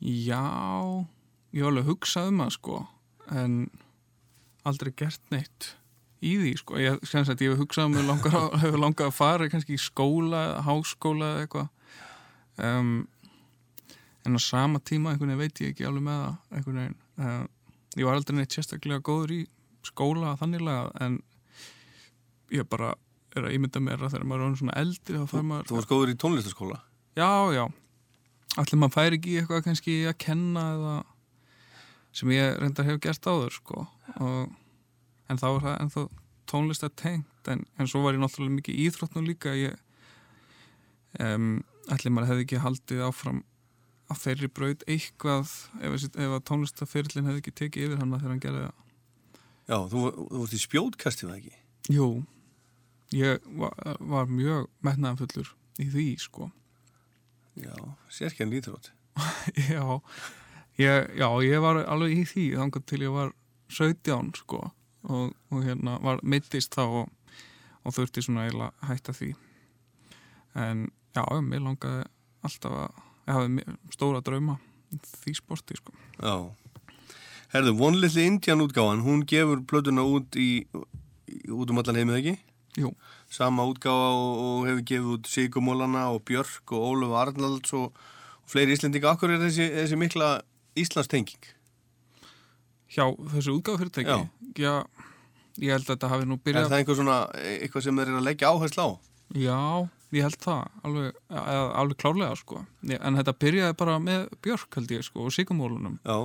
[0.00, 1.06] já
[1.54, 2.78] ég hef alveg hugsað um það sko
[3.40, 3.56] en
[4.68, 5.70] aldrei gert neitt
[6.24, 9.16] í því sko ég, sem sagt, ég hef hugsað um að að- hefur langað að
[9.18, 11.68] fara kannski í skóla, háskóla eða eitthvað
[12.64, 12.94] um,
[14.24, 17.44] en á sama tíma einhvern veginn veit ég ekki alveg með það einhvern veginn uh,
[18.00, 19.40] ég var aldrei neitt sérstaklega góður í
[19.84, 21.18] skóla þanniglega en
[22.54, 22.94] ég bara
[23.36, 25.90] er að ímynda mér að þegar maður er svona eldri þá fær maður Þú varst
[25.90, 26.76] góður í tónlistaskóla?
[27.18, 27.64] Já, já.
[28.62, 30.94] Allir maður færi ekki eitthvað kannski að kenna eða
[32.14, 33.86] sem ég reyndar hef gert áður, sko.
[34.22, 34.52] Og,
[35.30, 36.04] en þá er það ennþá
[36.50, 39.78] tónlistatengt en, en svo var ég náttúrulega mikið íþróttnum líka ég
[41.20, 41.62] um,
[41.92, 43.42] allir maður hefði ekki haldið áfram
[44.12, 45.48] á þeirri braut eitthvað
[45.80, 48.80] ef, ef að tónlistaferlin hefði ekki tekið yfir hann þegar hann gerði það
[49.64, 51.54] Já, þú, þú vorst í spjótkasti það ekki?
[51.94, 52.08] Jú,
[53.16, 56.50] ég var, var mjög metnaðanfullur í því sko
[57.54, 57.74] Já,
[58.10, 58.90] sérkjörn íþrótt.
[59.70, 59.84] já,
[60.80, 63.32] ég, já, ég var alveg í því þangað til ég var
[63.72, 64.60] 17 sko
[65.04, 67.38] og, og hérna var mittist þá og,
[67.84, 69.32] og þurfti svona eiginlega hætta því
[70.64, 72.04] en já, mér langaði
[72.44, 74.58] alltaf að ég hafði stóra drauma
[75.24, 76.52] því sporti sko Já.
[77.54, 80.66] Herðu, vonlilli Indian útgáfan, hún gefur plötuna út í,
[81.54, 82.32] út um allan heimið ekki?
[82.82, 82.90] Jú,
[83.30, 87.94] Sama útgáfa og, og hefur gefið út Sigumólana og Björk og Óluf Arnalds og,
[88.42, 89.12] og fleiri Íslendinga.
[89.14, 90.32] Akkur er þessi, þessi mikla
[90.78, 91.50] Íslands tenging?
[92.94, 94.28] hjá þessu útgáfafyrirtæki Já.
[94.54, 94.74] já,
[95.58, 98.20] ég held að þetta hafi nú Er byrjað það einhver svona, eitthvað sem þeir eru
[98.20, 98.90] að leggja áherslu á?
[99.34, 99.58] Já,
[100.14, 104.94] ég held það alveg, eða, alveg klárlega sko en þetta byrjaði bara með Björk held
[104.94, 106.18] ég sko og Sigumólunum Já,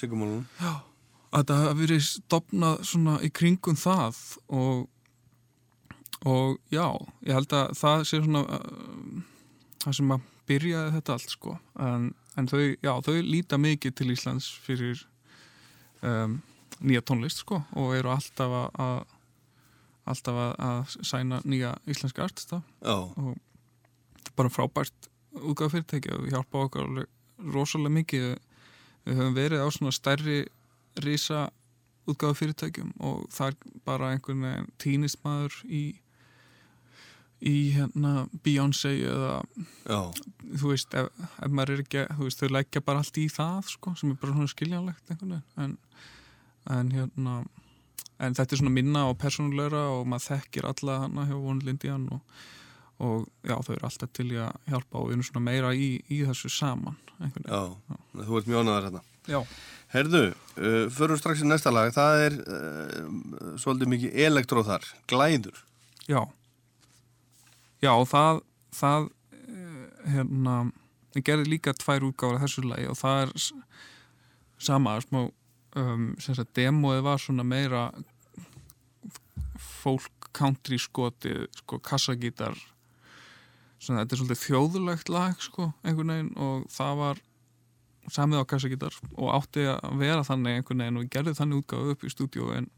[0.00, 0.46] Sigumólunum.
[0.64, 0.78] að
[1.42, 4.86] þetta hafi verið stopnað svona í kringum það og
[6.26, 6.86] og já,
[7.28, 8.40] ég held að það sé svona
[9.84, 11.56] það sem að byrjaði þetta allt sko.
[11.84, 15.04] En, en þau, já, þau líta mikið til Íslands fyrir
[16.02, 16.38] um,
[16.80, 18.98] nýja tónlist sko og eru alltaf að,
[20.08, 22.62] alltaf að, sæna nýja íslenska artista.
[22.82, 23.36] Já, og
[24.38, 27.08] bara frábært útgáð fyrirtæki og hjálpa alveg
[27.54, 28.28] rosalega mikið.
[29.08, 30.42] Við höfum verið á svona stærri
[31.02, 31.48] risa
[32.08, 35.82] útgáð fyrirtækjum og það er bara einhvern veginn týnist maður í
[37.38, 39.34] í hérna Beyoncé eða
[39.86, 40.00] já,
[40.58, 43.72] þú veist, ef, ef maður er ekki þú veist, þau leggja bara allt í það
[43.74, 45.76] sko, sem er bara svona skiljanlegt en,
[46.74, 47.40] en hérna
[48.18, 52.40] en þetta er svona minna og persónulegra og maður þekkir alla hana hjá vonlindian og,
[53.06, 55.92] og já, þau eru alltaf til í að hjálpa og við erum svona meira í,
[56.10, 57.28] í þessu saman já.
[57.28, 59.04] veginn Þú ert mjög ánæðar hérna.
[59.28, 59.40] já.
[59.88, 60.24] Herðu,
[60.58, 61.88] uh, förum strax í næsta lag.
[61.96, 64.88] Það er uh, svolítið mikið elektróð þar.
[65.08, 65.62] Glæður.
[66.04, 66.20] Já
[67.78, 68.42] Já, það
[68.74, 70.54] það eh, hérna
[71.24, 73.30] gerði líka tvær útgáður af þessu lagi og það er
[74.58, 75.20] sama smá
[75.78, 76.08] um,
[76.54, 77.84] demoið var svona meira
[79.58, 82.56] folk country skoti sko kassagítar
[83.78, 87.22] svona þetta er svolítið þjóðulegt lag sko einhvern veginn og það var
[88.12, 91.94] samið á kassagítar og átti að vera þannig einhvern veginn og ég gerði þannig útgáðu
[91.94, 92.70] upp í stúdíu en,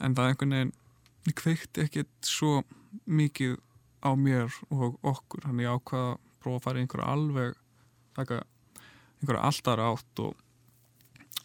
[0.00, 2.62] en það einhvern veginn kveikti ekkert svo
[3.06, 3.58] mikið
[4.02, 5.46] á mér og okkur.
[5.46, 7.60] Hann ég ákvaða að prófa að fara einhverja alveg
[8.18, 10.34] einhverja alltaf átt og,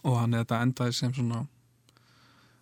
[0.04, 1.44] og hann þetta endaði sem svona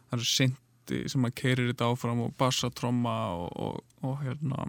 [0.10, 4.68] það er syndi sem að keirir þetta áfram og bassatromma og, og, og hérna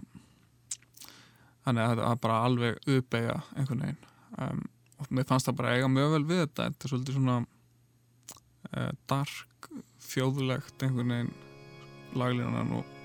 [1.67, 4.03] þannig að þetta bara alveg uppeyja einhvern veginn.
[4.37, 4.63] Um,
[4.97, 6.67] og mér fannst það bara eiga mjög vel við þetta.
[6.69, 9.69] Þetta er svolítið svona uh, dark,
[10.07, 11.33] þjóðlegt einhvern veginn
[12.17, 12.96] laglínan og,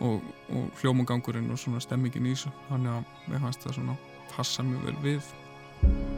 [0.00, 2.52] og, og hljómugangurinn og svona stemmingin í þessu.
[2.70, 3.96] Þannig að mér fannst það svona
[4.34, 6.13] passa mjög vel við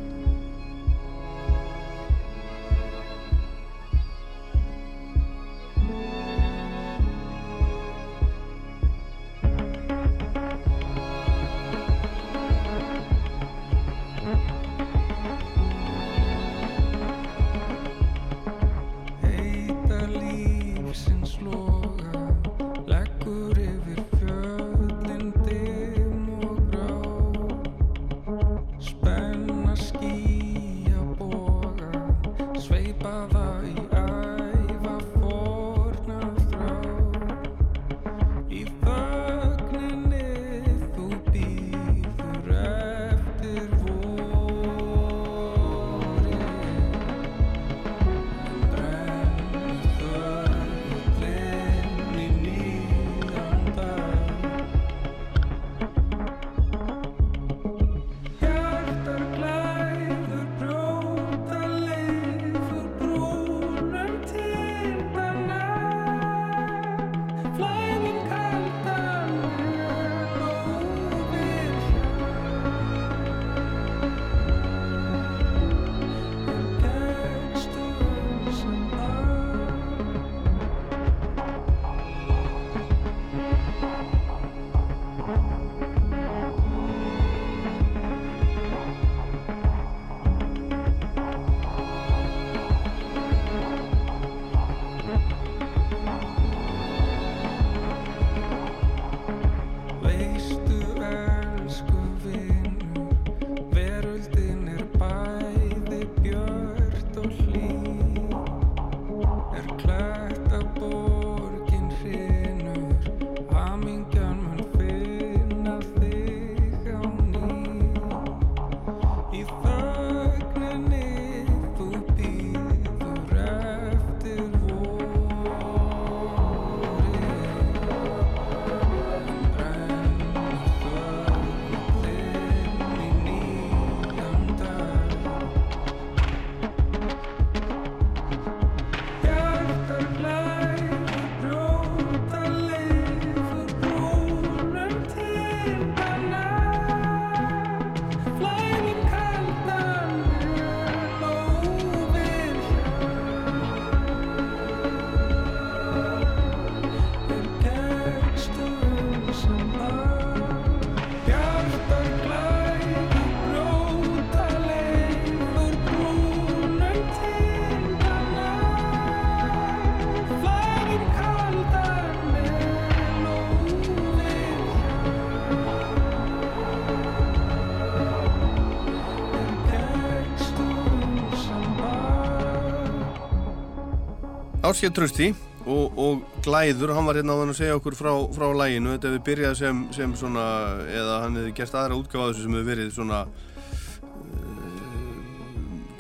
[184.77, 185.27] Áskeið Trösti
[185.65, 189.09] og, og Glæður, hann var hérna á þann að segja okkur frá, frá læginu, þetta
[189.09, 190.43] hefði byrjað sem, sem svona,
[190.85, 194.11] eða hann hefði gert aðra þessu sem hefði verið svona uh,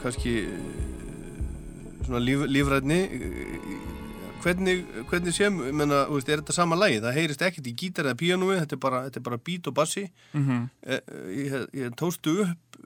[0.02, 0.60] kannski uh,
[2.02, 3.00] svona líf, lífræðni
[4.44, 8.10] hvernig, hvernig sem, ég menna, veist, er þetta sama lægi, það heyrist ekkert í gítar
[8.10, 10.04] eða píanói, þetta er bara, þetta er bara beat og bassi.
[10.36, 10.68] Mhm.
[10.84, 11.00] eh,
[11.32, 12.76] ég, ég tóstu upp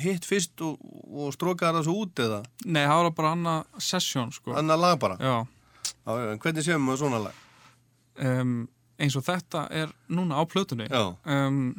[0.00, 0.76] hitt fyrst og,
[1.10, 2.40] og strókaði það svo út eða?
[2.66, 4.54] Nei, það var bara annað sesjón sko.
[4.58, 5.16] annar lag bara?
[5.20, 5.36] Já,
[6.06, 7.40] Já, en hvernig séum við svona lag?
[8.20, 8.54] um,
[9.00, 10.86] eins og þetta er núna á plötunni.
[10.90, 11.74] Já, um,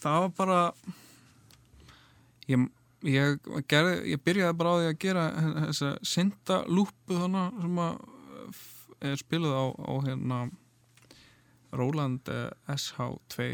[0.00, 0.60] það var bara
[2.50, 2.66] ég,
[3.06, 3.38] ég,
[3.70, 5.24] gerði, ég byrjaði bara á því að gera
[5.66, 7.82] þessa synda lúpu þannig sem
[9.10, 10.40] er spiluð á, á hérna
[11.72, 13.46] Roland eh, SH2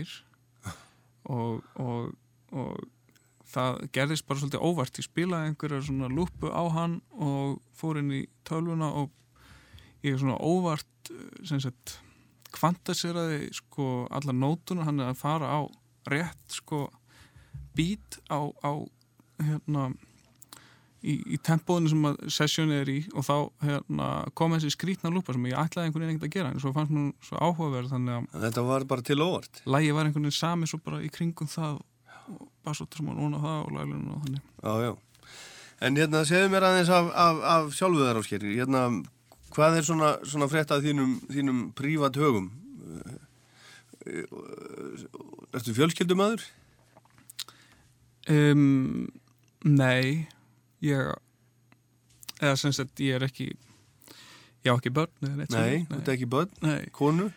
[1.36, 2.14] og, og,
[2.56, 2.80] og
[3.56, 5.00] það gerðist bara svolítið óvart.
[5.00, 9.12] Ég spilaði einhverja svona lúpu á hann og fór inn í tölvuna og
[10.04, 11.12] ég svona óvart
[11.46, 11.98] sem sagt
[12.56, 14.86] kvantaseraði sko alla nótuna.
[14.88, 15.60] Hann er að fara á
[16.10, 16.86] rétt sko
[17.76, 18.72] beat á, á
[19.42, 19.90] hérna
[21.04, 23.34] í, í tempóðinu sem að sessjónu er í og þá
[23.64, 24.08] hérna,
[24.38, 26.52] kom þessi skrítna lúpa sem ég ætlaði einhvern veginn ekkert að gera.
[26.54, 29.62] En svo fannst mér svo áhugaverð þannig að þetta var bara til óvart.
[29.64, 31.80] Lægi var einhvern veginn sami svo bara í kringum það
[32.66, 34.42] og bassóttrumman og það og lælunum og þannig.
[34.62, 34.96] Já, já.
[35.86, 38.84] En hérna, segðu mér aðeins af, af, af sjálfu þar áskeri hérna,
[39.54, 42.50] hvað er svona, svona frétt af þínum, þínum prívat högum?
[45.54, 46.42] Ertu fjölskyldumæður?
[48.30, 49.06] um,
[49.64, 50.26] Nei.
[50.84, 51.14] Ég
[52.40, 53.48] eða sem sagt ég er ekki
[54.66, 57.30] ég á ekki börn eða neitt Nei, þú ert ekki börn, Nei, konu?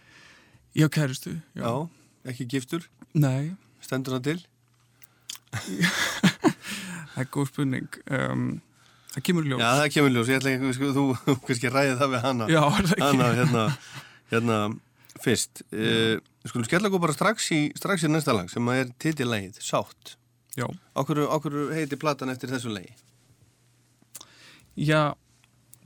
[0.75, 1.63] Ég á kæristu já.
[1.63, 1.71] Já,
[2.29, 3.53] ekki giftur, Nei,
[3.83, 4.41] stendur það til
[7.13, 8.01] það er góð spurning.
[8.09, 8.49] Um,
[9.09, 9.61] Það kemur ljós.
[9.61, 12.47] Já, það kemur ljós, ég ætla ekki, sko, þú þú kannski ræði það við hana.
[12.53, 12.61] Já,
[13.01, 13.63] Hana, hérna,
[14.33, 14.59] hérna
[15.23, 15.63] fyrst.
[15.73, 19.57] Uh, Skulum skella okkur bara strax í, strax í næsta lag sem að er titillegið,
[19.65, 20.15] Sátt.
[20.99, 22.91] Okkur, okkur heiti platan eftir þessu lagi?
[24.79, 25.15] Já,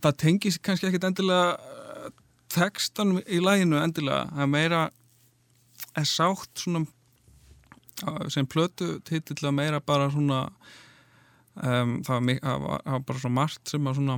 [0.04, 2.12] það tengis kannski ekkit endilega uh,
[2.54, 4.28] textan í læginu endilega.
[4.34, 4.84] Það er meira
[5.98, 6.84] er sátt svona
[8.34, 10.46] sem plötu titill að meira bara svona
[11.56, 14.18] um, það, var, það, var, það var bara svo margt sem að svona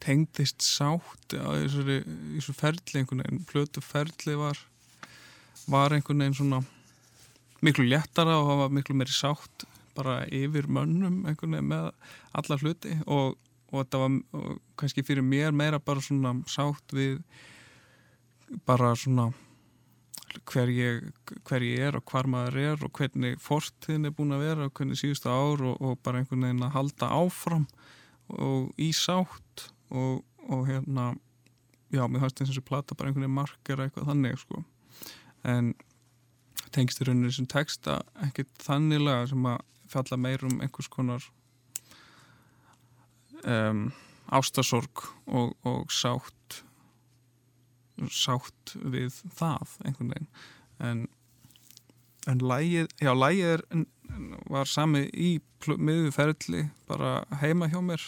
[0.00, 2.00] tengdist sátt þessari,
[2.36, 4.58] þessu ferli einhvern veginn, plötu ferli var
[5.70, 6.62] var einhvern veginn svona
[7.64, 9.66] miklu léttara og það var miklu meiri sátt
[9.96, 11.90] bara yfir mönnum einhvern veginn með
[12.40, 13.36] alla hluti og,
[13.70, 17.20] og þetta var og kannski fyrir mér meira bara svona sátt við
[18.66, 19.30] bara svona
[20.50, 21.06] hver ég,
[21.48, 24.74] hver ég er og hvar maður er og hvernig fortíðin er búin að vera og
[24.76, 27.66] hvernig síðustu ár og, og bara einhvern veginn að halda áfram
[28.30, 31.12] og í sátt og, og hérna
[31.90, 34.62] já, mér fannst eins og þessi plata bara einhvern veginn markera eitthvað þannig sko.
[35.50, 35.72] En
[36.74, 41.24] tengst í rauninu sem texta ekkert þanniglega sem að fjalla meir um einhvers konar
[43.42, 43.88] um,
[44.30, 46.36] ástasorg og, og sátt
[48.08, 50.30] sátt við það einhvern veginn.
[50.80, 51.02] En,
[52.30, 53.64] en lægið, já lægið er,
[54.50, 55.34] var sami í
[55.68, 58.06] miðuferðli bara heima hjá mér.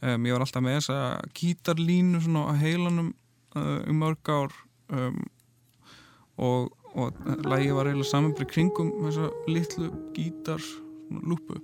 [0.00, 0.98] Um, ég var alltaf með þessa
[1.36, 3.10] gítarlínu svona á heilanum
[3.56, 4.54] uh, um mörg ár.
[4.88, 5.24] Um,
[6.40, 10.70] og, og lægið var eiginlega saman bara í kringum þessa litlu gítar
[11.10, 11.60] lúpu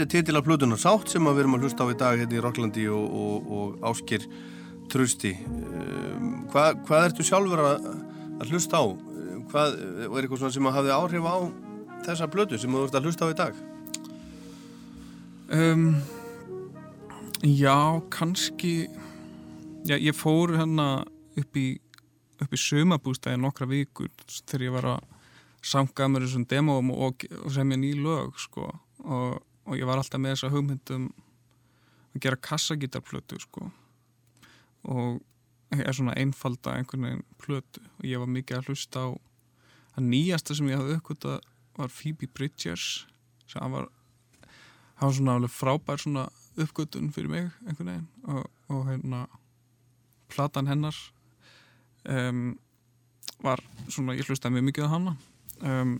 [0.00, 2.32] Þetta er titil af plötuna Sátt sem við erum að hlusta á í dag hérna
[2.32, 4.22] í Rocklandi og, og, og Áskir
[4.88, 5.34] Trusti.
[5.44, 7.84] Um, hvað, hvað ertu sjálfur að,
[8.40, 8.84] að hlusta á?
[8.88, 11.36] Um, Hvað er eitthvað sem að hafði áhrif á
[12.06, 13.60] þessa plötu sem þú ert að hlusta á í dag?
[15.52, 15.84] Um,
[17.44, 17.76] já,
[18.16, 18.72] kannski
[19.84, 20.88] já, ég fór hérna
[21.36, 21.66] upp í
[22.40, 25.06] í sumabústæði nokkra vikur þegar ég var að
[25.60, 28.64] sanga mér þessum demóum og, og sem ég ný lög sko
[29.04, 31.10] og, og ég var alltaf með þessa hugmyndum
[32.14, 33.70] að gera kassagítarplötu sko.
[34.90, 35.20] Og
[35.70, 37.82] er svona einfalda einhvern veginn plötu.
[38.00, 39.08] Og ég var mikið að hlusta á
[39.98, 43.06] að nýjasta sem ég hafði aukvitað var Phoebe Bridgers
[43.50, 43.88] sem var
[44.98, 46.26] það var svona alveg frábær svona
[46.60, 48.08] uppgötun fyrir mig einhvern veginn.
[48.28, 49.24] Og, og hérna
[50.30, 50.96] platan hennar
[52.04, 52.58] um,
[53.40, 55.16] var svona, ég hlustaði mjög mikið á hana.
[55.60, 55.96] Um,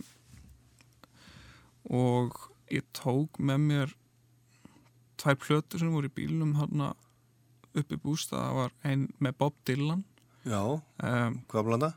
[1.89, 2.37] og
[2.71, 3.95] ég tók með mér
[5.21, 6.93] tvær plötur sem voru í bílnum hana
[7.77, 10.05] upp í bústað, það var ein með Bob Dylan.
[10.41, 11.91] Já, um, hvað blanda?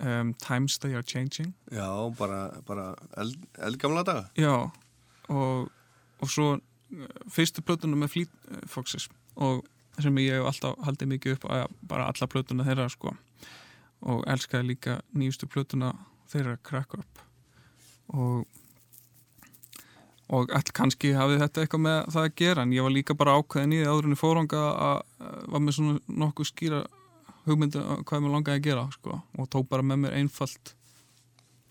[0.00, 1.54] um, Times They Are Changing.
[1.70, 4.30] Já, bara, bara eld, eldgamla daga.
[4.36, 4.70] Já,
[5.28, 5.70] og,
[6.20, 9.08] og svo uh, fyrstu plötuna með Fleet uh, Foxes.
[9.36, 9.64] Og
[9.98, 13.14] sem ég hef alltaf haldið mikið upp að bara alla plötuna þeirra sko.
[14.06, 15.92] Og elskaði líka nýjustu plötuna
[16.30, 17.24] þeirra Crack Up.
[18.14, 18.46] Og
[20.28, 23.36] og all kannski hafði þetta eitthvað með það að gera en ég var líka bara
[23.38, 26.80] ákveðin í því áður en í fóranga að að var með svona nokkuð skýra
[27.48, 29.20] hugmyndu hvað mér langaði að gera sko.
[29.38, 30.74] Og tók bara með mér einfalt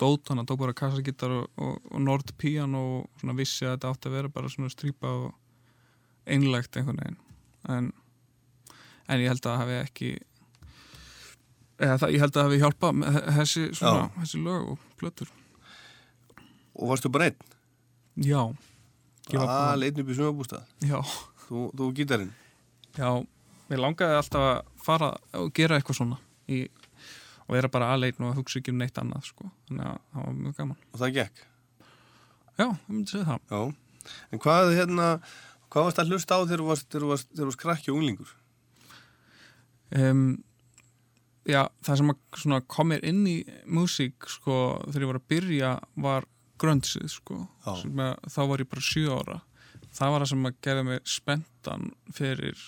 [0.02, 3.94] dót hann tók bara kassagittar og, og, og nord piano og svona vissi að þetta
[3.94, 5.30] átti að vera bara svona strýpa og
[6.28, 7.20] einlægt einhvern veginn.
[7.74, 7.92] En,
[9.08, 10.12] en ég held að hafi ekki
[11.78, 15.34] eða það, ég held að hafi hjálpað með þessi, svona, þessi lög og plötur.
[16.78, 17.57] Og varstu bara einn?
[18.18, 18.42] Já
[19.38, 20.64] var Ah, leitn upp í sumabústað.
[20.82, 21.02] já,
[21.48, 22.32] Þú, þú gítarinn.
[22.98, 23.10] já
[23.70, 26.18] mér langaði alltaf að fara og gera eitthvað svona
[26.48, 26.68] í,
[27.48, 29.52] og vera bara aðleitn og hugsa ekki um neitt annað sko.
[29.68, 31.44] þannig að það var mjög gaman Og það gekk.
[32.58, 33.76] já, ég myndi segja það Já.
[34.32, 35.08] En hvað, hérna,
[35.70, 38.30] hvað varst að hlusta á þegar þú varst, varst, varst krakki og unglingur?
[39.96, 40.44] um,
[41.48, 43.36] já, það sem að kom mér inn í
[43.68, 45.72] músík sko, þegar ég var að byrja
[46.04, 46.26] var
[46.62, 47.86] gröndsið sko, að,
[48.34, 49.40] þá var ég bara sjö ára.
[49.98, 52.64] Það var það sem að gefa mig spenntan fyrir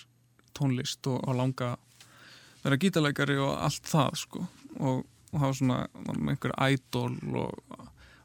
[0.56, 1.74] tónlist og, og langa
[2.64, 4.44] vera gítalegari og allt það sko.
[4.78, 7.80] Og, og það var svona var með einhver idol og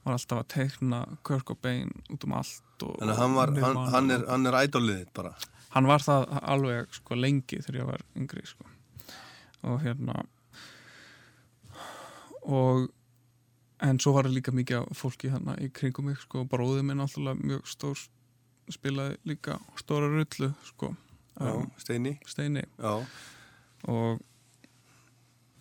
[0.06, 3.82] var alltaf að teikna Kurt Cobain út um allt og, Þannig að hann, var, hann,
[3.94, 5.34] hann, er, hann er ædolið þitt bara.
[5.74, 8.68] hann var það alveg sko lengi þegar ég var yngri sko.
[9.66, 10.20] Og hérna
[12.46, 12.86] og
[13.84, 17.42] en svo var það líka mikið fólki hérna í kringum mig sko, bróðið minn alltaf
[17.42, 18.06] mjög stór
[18.72, 20.94] spilaði líka stóra rullu sko
[21.36, 22.14] Já, um, Steini.
[22.26, 22.94] steini Já.
[23.92, 24.22] og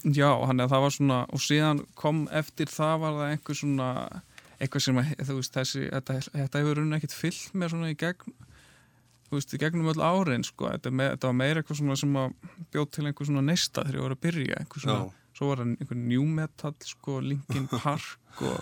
[0.04, 3.88] já, hann er það var svona og síðan kom eftir það var það einhver svona
[4.60, 7.96] eitthvað sem að, þú veist, þessi, þetta, þetta hefur runni ekkit fyllt mér svona í
[7.98, 8.36] gegn
[9.26, 12.16] þú veist, í gegnum öll árin sko, þetta, með, þetta var meira eitthvað svona sem
[12.20, 12.36] að
[12.70, 15.23] bjóð til einhver svona neista þegar ég var að byrja einhver svona, Já.
[15.34, 18.60] Svo var það einhver new metal sko, Linkin Park og,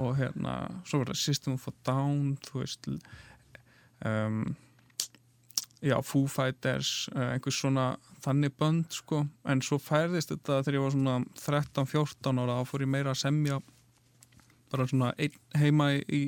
[0.00, 0.56] og hérna,
[0.88, 4.42] svo var það System of a Down þú veist um,
[5.80, 7.92] já, Foo Fighters uh, einhver svona
[8.24, 12.84] þannig bönd sko, en svo færðist þetta þegar ég var svona 13-14 ára þá fór
[12.84, 13.60] ég meira að semja
[14.70, 16.22] bara svona einn heima í, í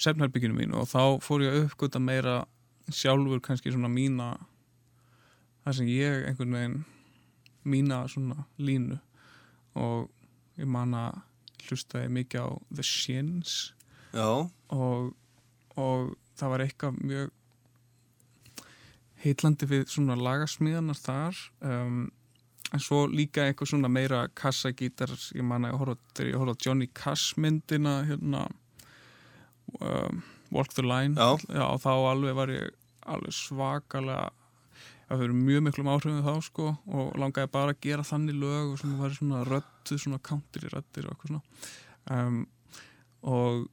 [0.00, 2.40] sefnherbygginu mínu og þá fór ég að uppgöta meira
[2.92, 4.34] sjálfur kannski svona mína
[5.64, 6.82] það sem ég einhvern veginn
[7.64, 8.98] mína svona línu
[9.80, 10.10] og
[10.60, 11.20] ég man að
[11.64, 13.54] hlustaði mikið á The Shins
[14.14, 14.46] Já.
[14.70, 15.14] og,
[15.80, 17.32] og það var eitthvað mjög
[19.24, 22.04] heitlandi við svona lagasmíðanar þar um,
[22.74, 25.80] en svo líka eitthvað svona meira kassagítar ég man að ég
[26.52, 28.46] á Johnny Cash myndina hérna
[29.80, 30.22] um,
[30.54, 31.38] Walk the Line Já.
[31.80, 32.72] þá alveg var ég
[33.04, 34.30] alveg svakalega
[35.08, 38.80] það fyrir mjög miklum áhrifum þá sko og langaði bara að gera þannig lög og
[38.80, 41.42] svona var svona röttu, svona country röttir og eitthvað svona.
[42.14, 42.40] Um,
[43.24, 43.64] og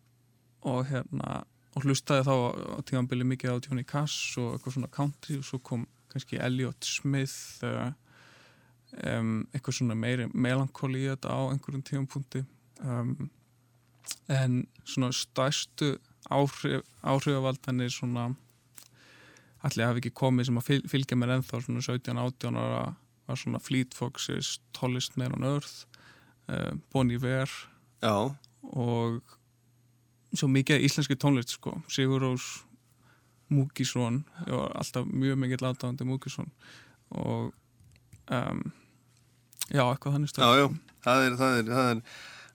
[0.61, 1.41] og hérna
[1.71, 5.61] og hlustaði þá á tímanbili mikið á Johnny Cash og eitthvað svona country og svo
[5.63, 7.93] kom kannski Elliot Smith uh,
[9.07, 12.43] um, eitthvað svona meiri melankóli í þetta á einhverjum tímanpunkti
[12.83, 13.31] um,
[14.27, 15.95] en svona stærstu
[16.29, 18.31] áhrif, áhrifavaldanir svona
[19.67, 22.81] allir hafi ekki komið sem að fyl, fylgja mér ennþá svona 17-18 ára
[23.29, 25.85] var svona Fleet Foxes, Tallest Man on Earth
[26.49, 27.49] uh, Bon Iver
[28.01, 28.33] Já.
[28.61, 29.21] og
[30.33, 32.49] svo mikið íslenski tónlist sko, Sigur Rós
[33.51, 36.51] Múkisson ég var alltaf mjög mikið látáðandi Múkisson
[37.11, 37.51] og
[38.31, 38.61] um,
[39.69, 40.69] já, eitthvað þannig stöð Já, já,
[41.05, 42.05] það er, það er, það er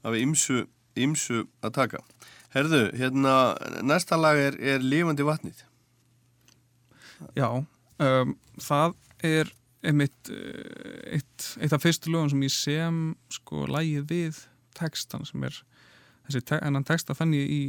[0.06, 0.64] af ymsu,
[0.98, 2.02] ymsu að taka.
[2.54, 3.34] Herðu, hérna,
[3.84, 5.64] næsta lag er, er Lifandi vatnið.
[7.36, 7.48] Já,
[8.02, 9.52] um, það er
[9.86, 13.00] einmitt eh, eitt, eitt af fyrstu lögum sem ég sem
[13.32, 14.40] sko lægið við
[14.76, 15.56] textan sem er
[16.26, 17.60] þessi te ennan texta fann ég í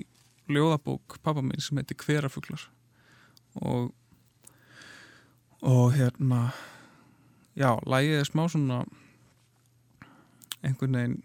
[0.51, 2.67] ljóðabók pappa minn sem heitir Hverafuglar.
[3.61, 3.93] Og
[5.61, 6.51] og hérna
[7.57, 8.83] já, lægið er smá svona
[10.61, 11.17] einhvern veginn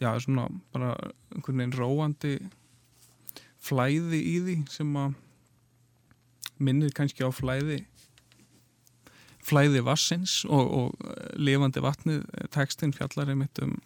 [0.00, 0.92] já, svona bara
[1.32, 2.34] einhvern veginn róandi
[3.66, 5.16] flæði í því sem að
[6.58, 7.84] minnir kannski á flæði
[9.46, 12.24] flæði vassins og, og lifandi vatnið.
[12.54, 13.76] Tekstinn fjallar einmitt um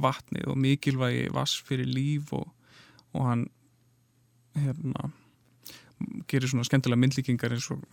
[0.00, 2.48] vatnið og mikilvægi vass fyrir líf og,
[3.16, 3.46] og hann
[4.56, 5.10] hérna
[6.28, 7.84] gerir svona skemmtilega myndlíkingar eins og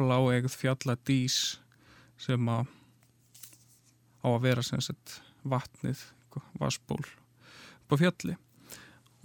[0.00, 1.38] bláegð fjalladís
[2.20, 2.68] sem að
[4.22, 5.98] á að vera sem sagt vatnið,
[6.60, 8.36] vassból upp á fjalli.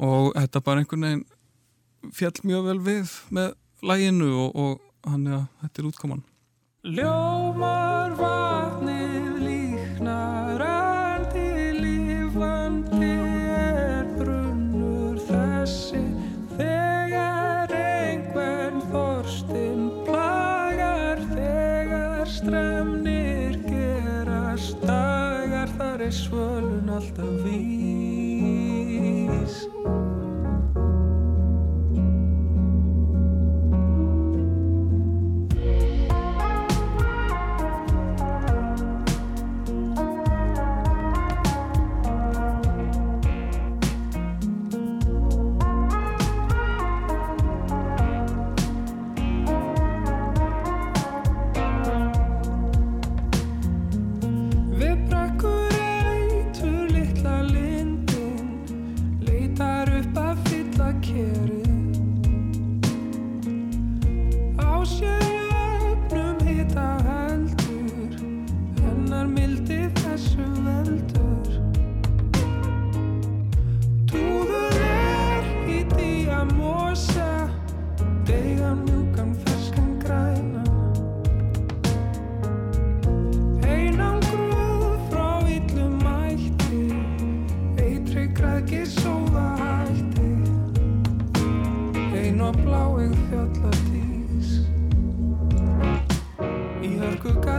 [0.03, 5.43] Og þetta bara einhvern veginn fjall mjög vel við með læginu og, og hann að
[5.61, 6.23] þetta er útkoman.
[6.87, 8.96] Ljómar vatnið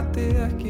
[0.09, 0.68] hörku gati ekki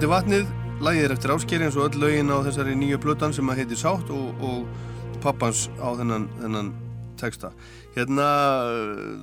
[0.00, 3.50] Lefandi vatnið, lagið er eftir áskeri eins og öll lögin á þessari nýju blötan sem
[3.52, 6.70] að heiti Sátt og, og pappans á þennan, þennan
[7.20, 7.50] texta.
[7.92, 8.28] Hérna,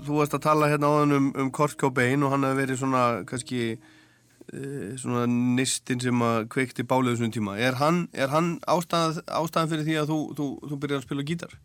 [0.06, 2.78] þú varst að tala hérna á hann um, um Kurt Cobain og hann hefur verið
[2.84, 7.58] svona kannski eh, svona nistin sem að kveikti bálið þessum tíma.
[7.58, 11.30] Er hann, er hann ástæðan, ástæðan fyrir því að þú, þú, þú byrjar að spila
[11.32, 11.60] gítar?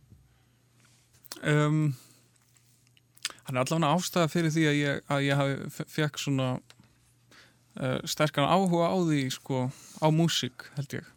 [1.44, 1.82] um,
[3.44, 6.54] hann er allavega ástæða fyrir því að ég, að ég hafi fekk svona
[7.80, 9.64] uh, sterkan áhuga á því sko,
[10.02, 11.08] á músík held ég.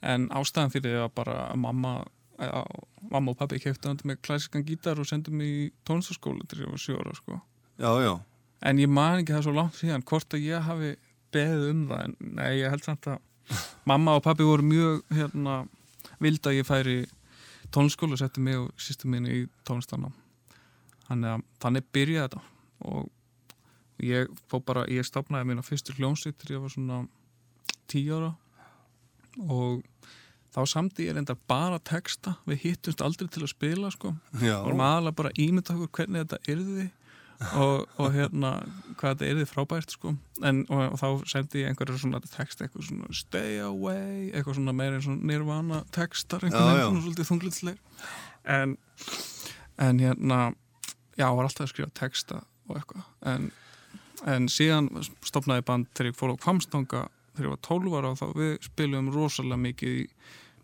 [0.00, 2.00] En ástæðan fyrir því að bara mamma
[2.40, 2.64] að,
[3.10, 6.72] mamma og pabbi kefti hann með klassiskan gítar og sendi mig í tónstaskóla til ég
[6.72, 7.40] var sjóra sko.
[7.80, 8.14] Já, já.
[8.60, 10.90] en ég man ekki það svo langt síðan hvort að ég hafi
[11.32, 13.20] beðið um það en nei, ég held samt að
[13.90, 15.62] mamma og pabbi voru mjög hérna,
[16.20, 16.98] vild að ég færi
[17.72, 20.12] tónskóla og setti mig og sýstu minni í tónstanam
[21.08, 22.42] þannig að þannig byrjaði þetta
[22.90, 23.08] og
[24.04, 27.00] ég fó bara, ég stopnaði mín á fyrstu hljónsitt þegar ég var svona
[27.90, 28.30] tíu ára.
[29.46, 29.82] Og
[30.54, 32.36] þá samti ég reynda bara texta.
[32.48, 34.14] Við hittumst aldrei til að spila sko.
[34.40, 36.88] Og aðalega bara ímynda okkur hvernig þetta yrði
[37.56, 38.50] og, og hérna
[38.98, 40.14] hvað þetta yrði frábært sko.
[40.44, 44.74] En, og, og þá sendi ég einhverju svona text eitthvað svona stay away eitthvað svona
[44.76, 47.78] meira eins og nirvana textar einhvern veginn svona svolítið þunglitsleir
[48.56, 48.76] en,
[49.80, 50.40] en hérna
[51.16, 53.08] já, var alltaf að skrifa texta og eitthvað.
[53.32, 53.50] En,
[54.28, 54.90] en síðan
[55.24, 57.02] stopnaði band þegar ég fór á Kvamstanga
[57.34, 60.04] þegar ég var 12 ára og þá við spilum rosalega mikið í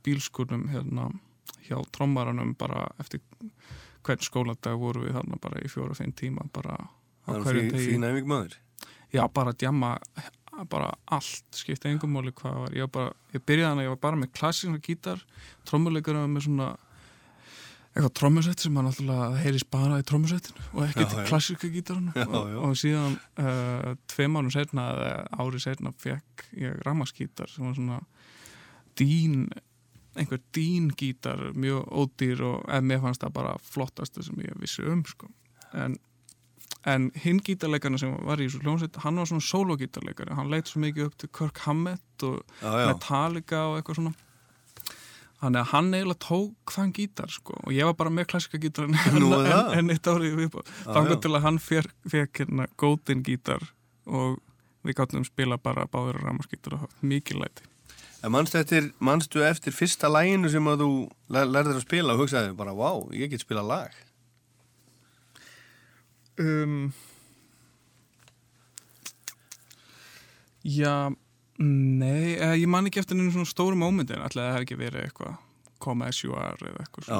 [0.07, 1.09] bílskurnum hérna
[1.66, 3.23] hjá trommaranum bara eftir
[4.07, 6.77] hvern skóladag voru við þarna bara í fjóra fimm tíma bara
[7.27, 7.93] á er fí, degi.
[7.93, 8.59] fín æfing maður.
[9.15, 9.97] Já, bara að djamma
[10.70, 14.03] bara allt, skipta engum máli hvað var ég, var bara, ég byrjaði hana, ég var
[14.07, 15.20] bara með klassíska gítar,
[15.69, 16.70] trommuleikara með svona
[17.97, 22.27] eitthvað trommusett sem hann alltaf heyrist bara í trommusettinu og ekkert í klassíska gítarinu Já,
[22.27, 27.78] og, og síðan uh, tveim árum setna eða ári setna fekk ég rammaskítar sem var
[27.78, 28.02] svona
[29.01, 29.47] dín
[30.16, 34.85] einhver dín gítar mjög ódýr og en mér fannst það bara flottastu sem ég vissi
[34.85, 35.31] um sko.
[35.73, 35.97] en,
[36.85, 40.85] en hinn gítarleikarna sem var í þessu hljómsveit hann var svona sólogítarleikari, hann leit svo
[40.85, 42.86] mikið upp til Kirk Hammett og Já, já.
[42.93, 44.14] Metallica og eitthvað svona
[45.36, 48.86] Þannig að hann eiginlega tók þann gítar sko og ég var bara með klassika gítar
[48.88, 50.70] en, eitt árið viðbúð.
[50.70, 51.90] Já, Þannig til að hann fekk,
[52.40, 53.66] hérna góðin gítar
[54.08, 54.38] og
[54.86, 57.66] við gáttum spila bara báður og ramaskítar og mikið læti.
[58.24, 60.88] En manstu eftir, manstu eftir fyrsta læginu sem að þú
[61.36, 63.92] lær- lærðir að spila og hugsaði bara, vá, ég get spila lag.
[66.40, 66.92] Um,
[70.64, 71.12] já,
[71.62, 75.07] nei, eh, ég man ekki eftir einu svona stóru mómentin, alltaf það hef ekki verið
[75.09, 75.37] eitthvað
[75.83, 77.19] koma SUR eða eitthvað Já.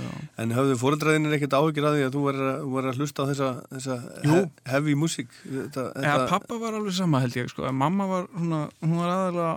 [0.00, 0.10] Já.
[0.42, 3.96] En höfðu fóreldræðinir ekkert áhyggjur að því að þú verður að, hlusta á þessa, þessa
[4.26, 4.36] Jú.
[4.36, 5.34] he heavy músík?
[5.44, 9.12] Þetta, Eða pappa var alveg sama held ég sko, en mamma var svona, hún var
[9.14, 9.52] aðalega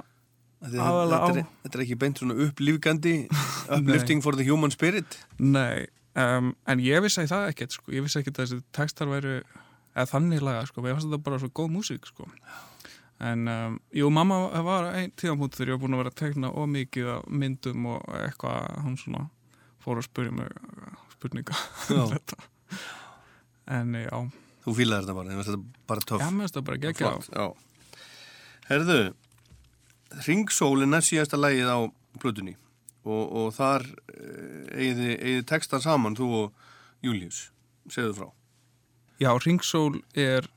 [0.64, 3.16] þetta, aðalega þetta, á- er, þetta er ekki beint svona upplýfgandi,
[3.80, 5.18] uplifting for the human spirit?
[5.40, 5.88] Nei,
[6.20, 9.40] um, en ég vissi það ekkert sko, ég vissi ekkert að þessi textar væri
[9.94, 12.30] eða þannig laga sko, ég fannst þetta bara svo góð músík sko
[13.20, 16.50] en um, jú, mamma var einn tíðanpunkt þegar ég var búin að vera að tekna
[16.52, 19.28] of mikið myndum og eitthvað hún svona
[19.84, 20.50] fór að spyrja mig
[21.14, 21.58] spurninga
[21.94, 22.40] um þetta
[23.78, 24.18] en já,
[24.64, 26.22] Þú fílaði þetta bara, það er bara töff.
[26.24, 27.48] já, mér finnst það bara gegja.
[28.70, 28.98] Herðu,
[30.24, 31.80] Ringsólin er síðasta lægið á
[32.22, 32.54] plötunni
[33.04, 33.84] og, og þar
[34.72, 36.70] eigið eigið textan saman, þú og
[37.04, 37.50] Július,
[37.92, 38.30] segðu frá.
[39.20, 40.48] Já, Ringsól er,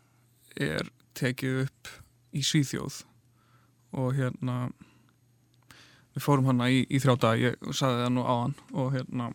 [0.55, 0.87] er
[1.19, 1.91] tekið upp
[2.37, 3.01] í Svíþjóð.
[3.97, 4.67] Og hérna
[6.17, 9.31] við fórum hana í, í þrjá dag ég saði það nú á hann og hérna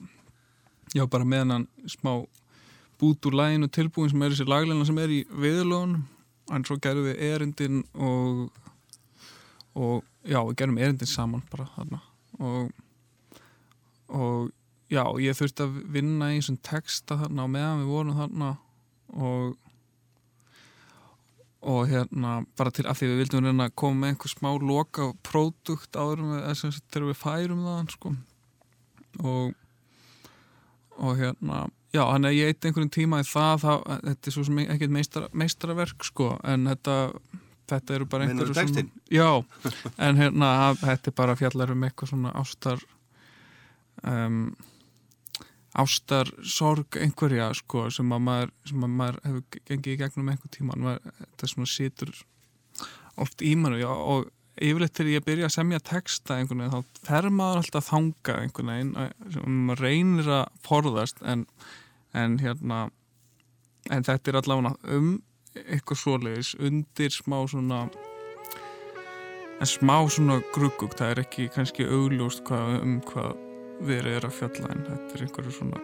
[0.95, 2.13] já, bara með hann smá
[3.01, 6.01] bút úr læginu tilbúin sem er þessi laglina sem er í viðlónum
[6.51, 8.49] en svo gerum við erindin og
[9.77, 12.01] og já, við gerum erindin saman bara þarna.
[12.41, 12.71] Og
[14.11, 14.49] og
[14.91, 18.49] já, ég þurfti að vinna í þessum texta þarna og meðan við vorum þarna.
[19.15, 19.70] Og
[21.61, 25.11] og hérna bara til að því við vildum reyna að koma með einhver smá loka
[25.25, 28.13] pródukt áður en við, þegar við færum það sko
[29.21, 29.53] og
[31.01, 34.43] og hérna já, hann er ég eitt einhverjum tíma í það, það þetta er svo
[34.47, 36.97] sem ekkert meistara, meistaraverk sko, en þetta
[37.71, 38.91] þetta eru bara einhverju textinn?
[39.11, 39.29] já,
[39.97, 40.51] en hérna
[40.81, 42.83] þetta er bara fjallar um eitthvað svona ástar
[44.07, 44.43] um,
[45.79, 50.51] ástar sorg einhverja sko sem að maður, sem að maður hefur gengið í gegnum einhver
[50.51, 50.75] tíma.
[50.75, 52.13] Maður, þetta svona situr
[53.21, 54.29] oft í mann og, og
[54.61, 59.33] yfirleitt þegar ég byrja að semja texta þá fer maður alltaf þangað einhvern veginn að-
[59.33, 61.45] sem maður reynir að forðast en,
[62.13, 62.81] en hérna
[63.89, 65.11] en þetta er allavega um
[65.55, 67.85] eitthvað svoleiðis undir smá svona
[69.61, 73.35] en smá svona gruggugt, það er ekki kannski augljóst hvað, um hvað
[73.87, 75.81] verið er að fjalla en þetta er einhverju svona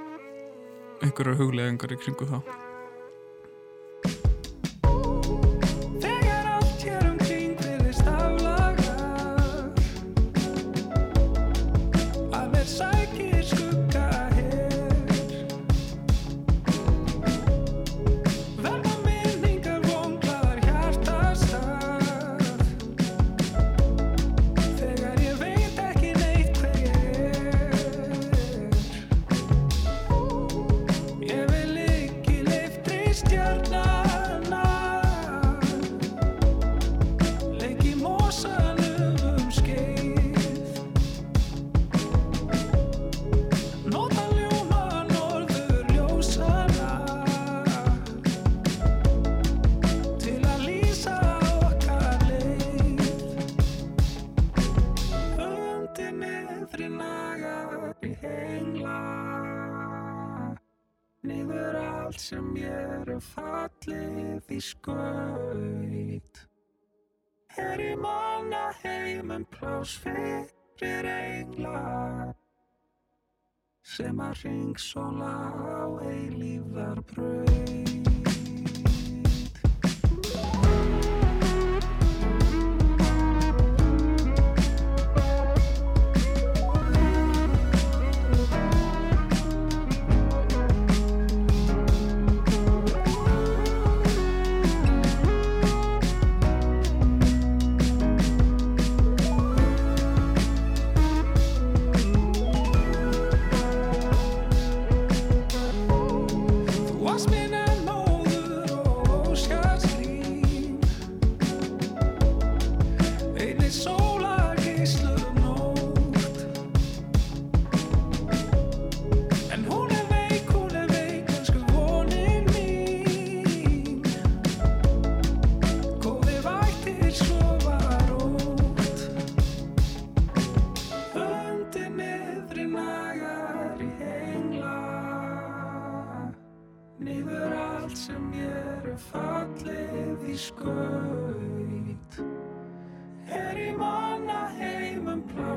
[1.06, 2.67] einhverju hugleðingar í kringu það
[73.98, 78.17] Sem að ringsóla á eilífðar braut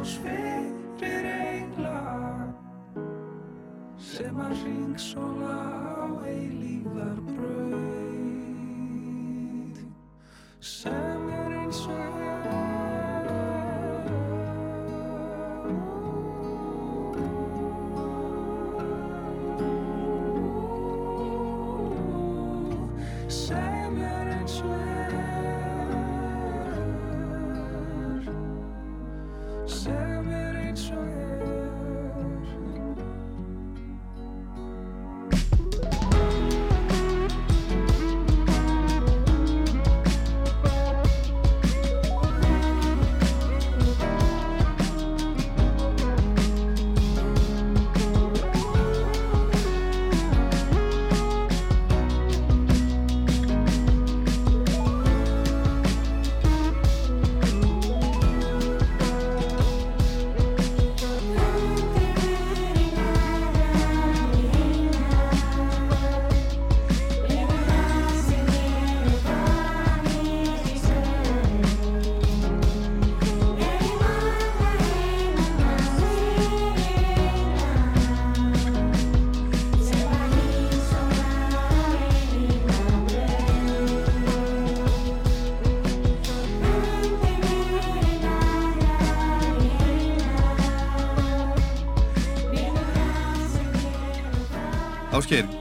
[0.01, 0.18] plás
[0.98, 2.01] fyrir engla
[4.01, 5.56] Sem að ringsóla
[5.93, 8.16] á eilífðar braut
[10.60, 11.20] Sem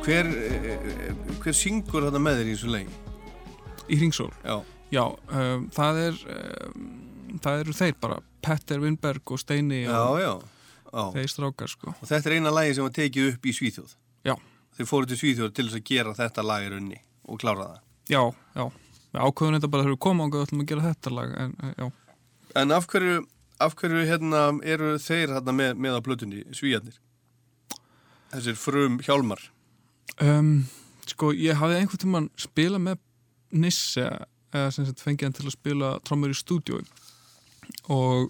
[0.06, 1.14] hver, eh,
[1.44, 2.90] hver syngur þetta með þér í þessu leik?
[3.90, 4.58] í Hringsól Já,
[4.94, 5.04] Já,
[5.34, 6.86] um, það er um,
[7.44, 10.32] það eru þeir bara Petter Winberg og Steini já, og já,
[10.90, 11.04] já.
[11.16, 13.96] þeir strákar sko Og þetta er eina lagi sem var tekið upp í Svíþjóð.
[14.26, 14.36] Já,
[14.80, 17.82] Þeir fóru til Svíþjóð til þess að gera þetta lag í raunni og klára það.
[18.10, 18.22] já,
[18.56, 18.66] já
[19.10, 21.74] Við ákveðum þetta bara þegar við komum ákveðum ætlum að gera þetta lag en eh,
[21.82, 21.88] já,
[22.62, 23.20] En af hverju,
[23.62, 26.98] af hverju hérna, eru þeir hérna, með, með á plötunni, svíjarnir?
[28.34, 29.42] Þessir frum hjálmar.
[30.24, 30.66] Um,
[31.10, 33.06] sko ég hafði einhvern tímann spilað með
[33.60, 34.08] Nisse
[34.54, 36.82] eða sem sagt fengið hann til að spila trommur í stúdíu
[37.94, 38.30] og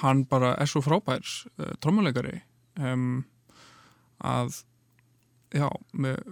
[0.00, 2.38] hann bara er svo frábær uh, trommuleikari.
[2.80, 3.24] Um,
[4.24, 4.62] að
[5.52, 6.22] já, mér,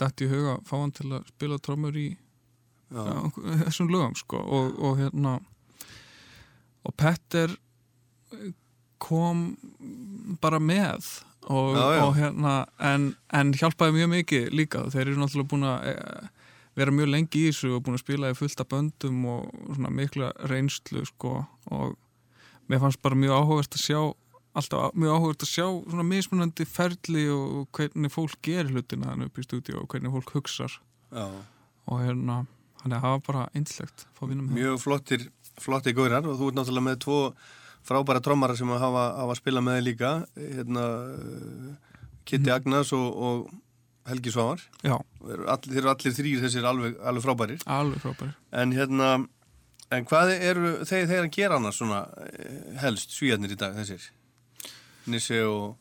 [0.00, 3.04] dætti í huga að fá hann til að spila trommur í já,
[3.66, 4.40] þessum lögum sko.
[4.40, 5.36] Og, og hérna
[6.84, 7.52] og Petter
[9.04, 9.54] kom
[10.40, 11.10] bara með
[11.50, 12.02] og, Já, já.
[12.04, 14.84] og hérna en, en hjálpaði mjög mikið líka.
[14.92, 16.28] Þeir eru náttúrulega búin að eh,
[16.78, 20.32] vera mjög lengi í þessu og búin að spila í fullta böndum og svona mikla
[20.50, 21.44] reynslu sko.
[21.74, 21.94] Og
[22.70, 24.00] mér fannst bara mjög áhugast að sjá
[24.54, 29.40] alltaf mjög áhugast að sjá svona mismunandi ferli og hvernig fólk gerir hlutina þannig upp
[29.42, 30.80] í stúdíu og hvernig fólk hugsar.
[31.14, 31.28] Já.
[31.86, 32.40] og hérna
[32.80, 35.26] þannig að það var bara einslegt að að Mjög flottir,
[35.62, 37.18] flottir góðrar og þú ert náttúrulega með tvo
[37.84, 40.86] frábæra trommara sem að hafa, hafa spilað með þig líka hérna,
[42.24, 44.60] Kitty Agnes og, og Helgi Svavar.
[44.80, 47.64] Þeir eru allir, þrýr þessir alveg, alveg frábærir.
[47.70, 49.14] Alveg frábæri en hérna
[49.92, 54.06] en hvað eru þeir, þeir að gera annars svona eh, helst svíjarnir í dag þessir?
[55.10, 55.74] Nissi og,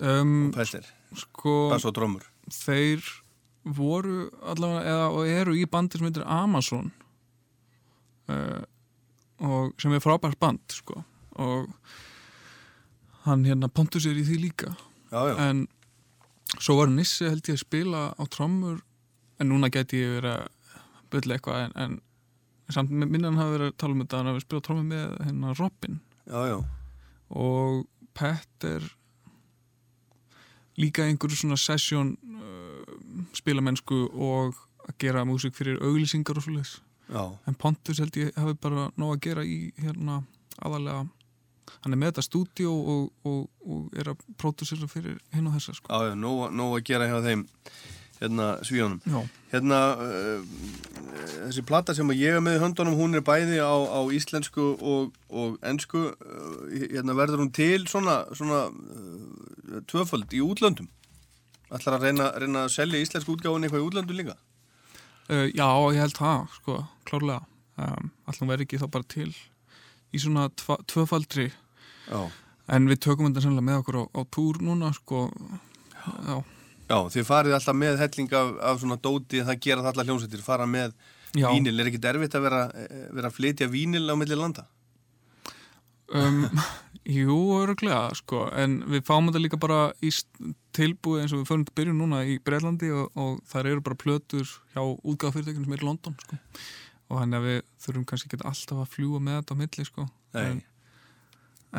[0.00, 2.26] um, og Pester sko Bass og trommur.
[2.52, 3.04] þeir
[3.76, 6.90] voru allavega eða og eru í bandi sem heitir Amazon
[8.30, 8.62] uh,
[9.42, 11.02] og sem er frábært band sko
[11.42, 11.70] og
[13.26, 14.74] hann hérna Pontus er í því líka.
[15.10, 15.64] Já, já, en
[16.58, 18.80] svo var Nissi held ég að spila á trommur
[19.40, 23.78] en núna geti ég verið að byrja eitthvað en, en samt minnan hafa verið að
[23.82, 25.98] tala um þetta hann hafi spilað trommur með hérna Robin.
[26.26, 26.58] Já, já,
[27.30, 27.84] og
[28.16, 28.86] Petter
[30.80, 34.56] líka einhverju svona session uh, spilamennsku og
[34.86, 39.22] að gera músík fyrir auglýsingar og já, en Pontus held ég hafi bara nóg að
[39.28, 40.22] gera í hérna
[40.58, 41.06] aðalega
[41.82, 45.76] hann er með þetta stúdíó og, og, og er að pródusera fyrir hinn og þessa
[45.78, 45.90] sko.
[45.90, 47.46] já, já nóg, að gera hjá þeim
[48.16, 49.18] hérna svíjónum Já,
[49.52, 50.40] Hérna, uh,
[51.46, 55.14] þessi plata sem ég er með í höndunum, hún er bæði á, á íslensku og,
[55.30, 56.02] og ensku.
[56.16, 60.90] Uh, hérna verður hún til svona, svona uh, tvöföld í útlöndum.
[61.70, 64.36] Ætlar að reyna, reyna að selja íslensku útgáfun eitthvað í útlöndum líka?
[65.30, 66.78] uh, já ég held það sko,
[67.08, 67.42] klárlega
[67.82, 69.30] um, allum verði ekki þá bara til
[70.16, 71.50] í svona tvöfaldri
[72.08, 72.20] Já.
[72.72, 75.26] en við tökum þetta sannlega með okkur á, á túr núna sko,
[76.26, 76.38] já,
[76.86, 80.42] Já, þið farið alltaf með helling af, af svona dóti, það gera það allar hljómsveitir,
[80.46, 80.92] fara með
[81.34, 81.48] já.
[81.50, 81.74] vínil.
[81.74, 84.66] Er ekki derfitt að vera, eh, vera að flytja vínil á milli landa?
[86.14, 86.44] Um,
[87.18, 90.12] jú, öruglega, sko, en við fáum þetta líka bara í
[90.76, 93.98] tilbúið eins og við förum til byrjun núna í Breitlandi og, og þar eru bara
[93.98, 96.38] plötur hjá útgáðafyrirtækjum sem er í London, sko.
[97.06, 100.06] Og þannig að við þurfum kannski ekki alltaf að fljúa með þetta á milli, sko.
[100.34, 100.42] Nei.
[100.46, 100.62] En,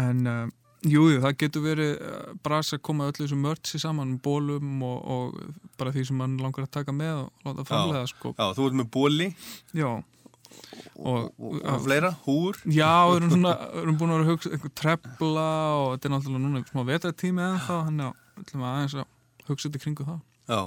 [0.04, 0.44] en uh,
[0.88, 5.74] jú, það getur verið uh, bras að koma öllu þessu mörtsi saman, bólum og, og
[5.80, 8.32] bara því sem mann langar að taka með og láta framlega, sko.
[8.38, 9.28] Já, þú ert með bóli
[9.76, 9.90] Já.
[9.92, 12.62] og, og, og fleira, húr.
[12.64, 15.48] Já, við erum, svona, erum búin að vera að hugsa einhver trefla
[15.82, 19.08] og þetta er náttúrulega núna smá vetratími eða þá, hann ætlum aðeins að
[19.50, 20.24] hugsa þetta kringu það.
[20.48, 20.62] Já,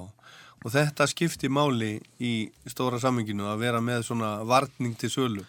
[0.65, 2.33] og þetta skipti máli í
[2.69, 5.45] stóra samminginu að vera með svona varning til sölu.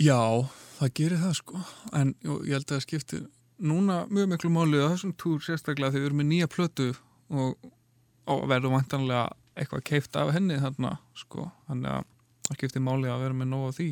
[0.00, 0.48] Já,
[0.78, 1.62] það gerir það sko,
[1.96, 3.22] en jú, ég held að það skiptir
[3.62, 6.88] núna mjög miklu máli á þessum túr sérstaklega þegar við erum með nýja plötu
[7.30, 7.70] og,
[8.26, 12.06] og verðum vantanlega eitthvað keift af henni þarna sko, þannig að
[12.48, 13.90] það skiptir máli að vera með nóg af því.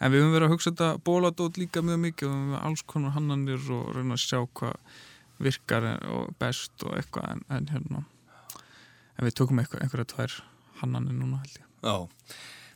[0.00, 2.64] En við höfum verið að hugsa þetta bóladót líka mjög mikið og við höfum með
[2.68, 4.96] alls konar hannanir og reyna að sjá hvað
[5.40, 8.02] virkar og best og eitthvað en, en hérna
[9.20, 10.36] en við tökum eitthvað, einhverja tvær
[10.80, 11.68] hannanir núna held ég.
[11.84, 11.96] Já,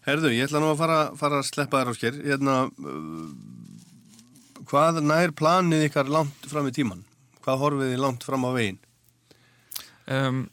[0.05, 2.21] herðu, ég ætla nú að fara, fara að sleppa þér á sker.
[2.29, 7.07] Hérna, uh, hvað nær planið ykkar langt fram í tíman?
[7.45, 8.81] Hvað horfið þið langt fram á veginn?
[10.11, 10.45] um,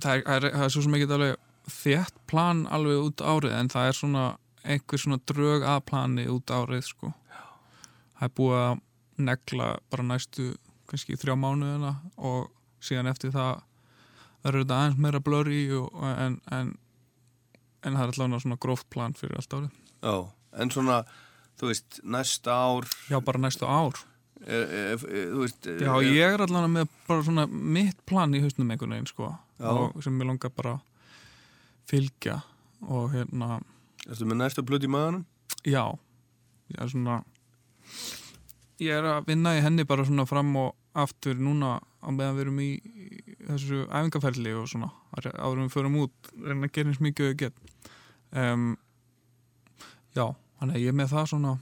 [0.00, 1.38] það, er, það, er, svo sem ekki alveg
[1.70, 4.26] þétt plan alveg út árið en það er svona
[4.60, 7.12] einhver svona drög að plani út árið sko
[8.18, 8.82] það er búið að
[9.30, 10.50] negla bara næstu
[10.90, 12.50] kannski þrjá mánuðina og
[12.82, 13.62] síðan eftir það
[14.44, 16.74] verður þetta aðeins meira blurry og, en, en,
[17.84, 19.80] en það er allavega svona gróft plan fyrir allt árið.
[20.00, 20.14] Já,
[20.62, 21.00] en svona,
[21.60, 24.00] þú veist, næsta ár, já bara næstu ár.
[24.40, 25.66] E, e, e, þú veist...
[25.68, 29.34] e, já ég er allavega með bara svona mitt plan í hausnum einhvern veginn sko
[30.00, 30.78] sem ég langar bara
[31.90, 32.38] fylgja
[32.88, 33.58] og hérna
[34.08, 35.26] Ertu með næsta blöð í maðanum?
[35.68, 35.84] Já,
[36.72, 37.18] ég er svona
[38.80, 42.44] ég er að vinna í henni bara svona fram og aftur núna á meðan við
[42.46, 42.70] erum í
[43.54, 44.90] þessu æfingarferli og svona
[45.20, 47.88] en við förum út, reyna að gera eins mikið og ég get
[48.36, 48.70] um,
[50.16, 50.24] Já,
[50.60, 51.52] þannig að ég er með það svona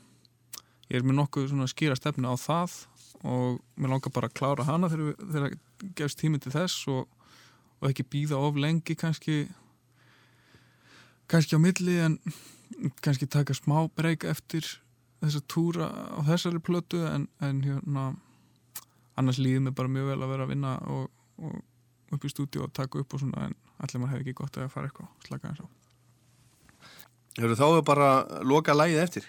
[0.88, 2.76] ég er með nokkuð svona skýra stefnu á það
[3.28, 5.56] og mér langar bara að klára hana þegar, við- þegar
[5.98, 7.08] gefst tími til þess og,
[7.82, 9.40] og ekki býða of lengi kannski
[11.28, 12.18] kannski á milli en
[13.04, 14.64] kannski taka smá breyk eftir
[15.20, 18.04] þessa túra á þessari plötu en, en hérna
[19.18, 21.08] annars líður mér bara mjög vel að vera að vinna og,
[21.42, 21.58] og
[22.14, 24.70] upp í stúdíu og taka upp og svona en allir maður hefði ekki gott að
[24.72, 25.66] fara eitthvað slaka eins á
[27.38, 28.08] Hefur þá er bara
[28.42, 29.26] loka lægið eftir?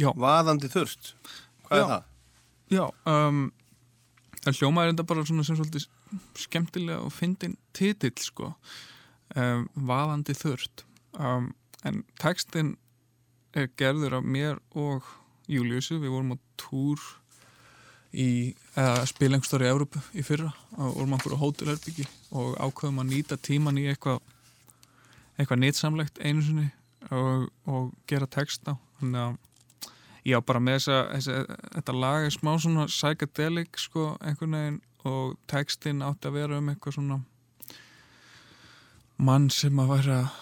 [0.00, 0.08] Já.
[0.18, 1.12] Vaðandi þurft
[1.68, 1.84] Hvað Já.
[1.84, 2.08] er það?
[2.74, 3.42] Já, um,
[4.40, 5.86] það hljómaður enda bara svona sem svolítið
[6.38, 8.54] skemmtilega og fyndin titill sko
[9.36, 10.84] um, vaðandi þurft
[11.18, 11.52] um,
[11.84, 12.74] en textin
[13.54, 15.06] er gerður af mér og
[15.50, 17.00] Júliusi, við vorum á túr
[18.14, 20.52] í, eða spila einhver stóri í Európu í fyrra.
[20.78, 24.22] Og vorum á einhverju hótelherbyggi og ákveðum að nýta tíman í eitthvað
[25.34, 26.68] eitthvað nýtsamlegt einu sinni
[27.10, 28.78] og, og gera texta.
[29.00, 29.42] Þannig að
[30.24, 34.78] Já, bara með þessa, þessa, þetta lag er smá svona psychedelic sko, einhvern veginn.
[35.04, 37.18] Og textin átti að vera um eitthvað svona
[39.20, 40.38] mann sem að væri að,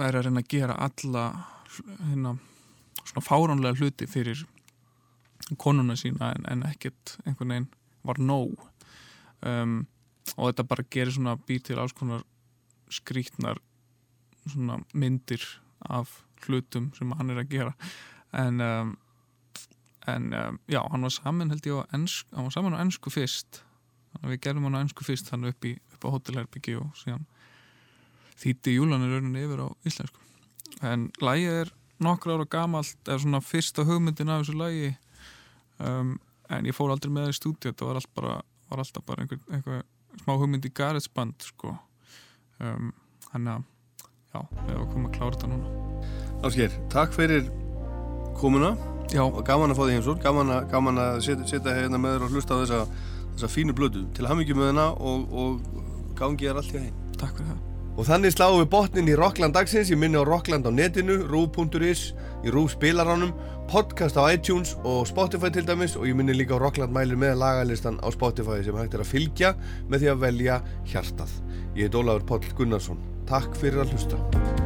[0.00, 1.22] væri að reyna að gera alla
[1.76, 2.32] hérna,
[3.04, 4.42] svona fáránlega hluti fyrir
[5.60, 7.68] konuna sína en, en ekkert einhvern veginn
[8.06, 8.56] var nóg.
[9.46, 9.84] Um,
[10.36, 12.24] og þetta bara gerir svona býr til alls konar
[12.92, 13.60] skrítnar
[14.46, 15.42] svona myndir
[15.86, 17.74] af hlutum sem hann er að gera.
[18.36, 18.96] En um,
[20.06, 23.10] en um, já, hann var saman held ég á ennsku, hann var saman á ennsku
[23.10, 23.62] fyrst.
[24.12, 26.92] Þannig að við gerum hann á ennsku fyrst hann upp, í, upp á hótelherbyggi og
[27.00, 27.26] síðan
[28.38, 30.22] þýtti júlanir rauninni yfir á íslensku.
[30.86, 31.72] En lægið er
[32.02, 34.92] nokkur ára gamalt eða svona fyrsta hugmyndin af þessu lægi
[35.82, 36.16] um,
[36.52, 38.34] en ég fór aldrei með það í stúdíu þetta var, allt bara,
[38.70, 39.82] var alltaf bara einhver, einhver
[40.22, 41.74] smá hugmynd í garetsband sko.
[42.62, 42.92] Um,
[43.32, 43.64] hann að
[44.32, 45.74] já, við erum að koma að klára þetta núna.
[46.46, 47.50] Ásker, takk fyrir
[48.36, 48.74] komuna.
[49.12, 52.16] Já, og gaman að fá því heimsór gaman að, gaman að setja, setja hérna með
[52.16, 52.80] þér og hlusta á þessa,
[53.36, 57.38] þessa fínu blödu til hamingjum með hana og, og gangi þér allt í hæginn takk
[57.38, 57.65] fyrir það
[57.96, 62.10] Og þannig sláum við botnin í Rockland dagsins, ég minni á Rockland á netinu, rú.is,
[62.44, 63.32] í rú spilaránum,
[63.72, 67.40] podcast á iTunes og Spotify til dæmis og ég minni líka á Rockland mælir með
[67.40, 69.56] lagalistan á Spotify sem hægt er að fylgja
[69.88, 70.60] með því að velja
[70.92, 71.34] hjartað.
[71.72, 73.00] Ég heit Ólafur Páll Gunnarsson.
[73.26, 74.65] Takk fyrir að hlusta.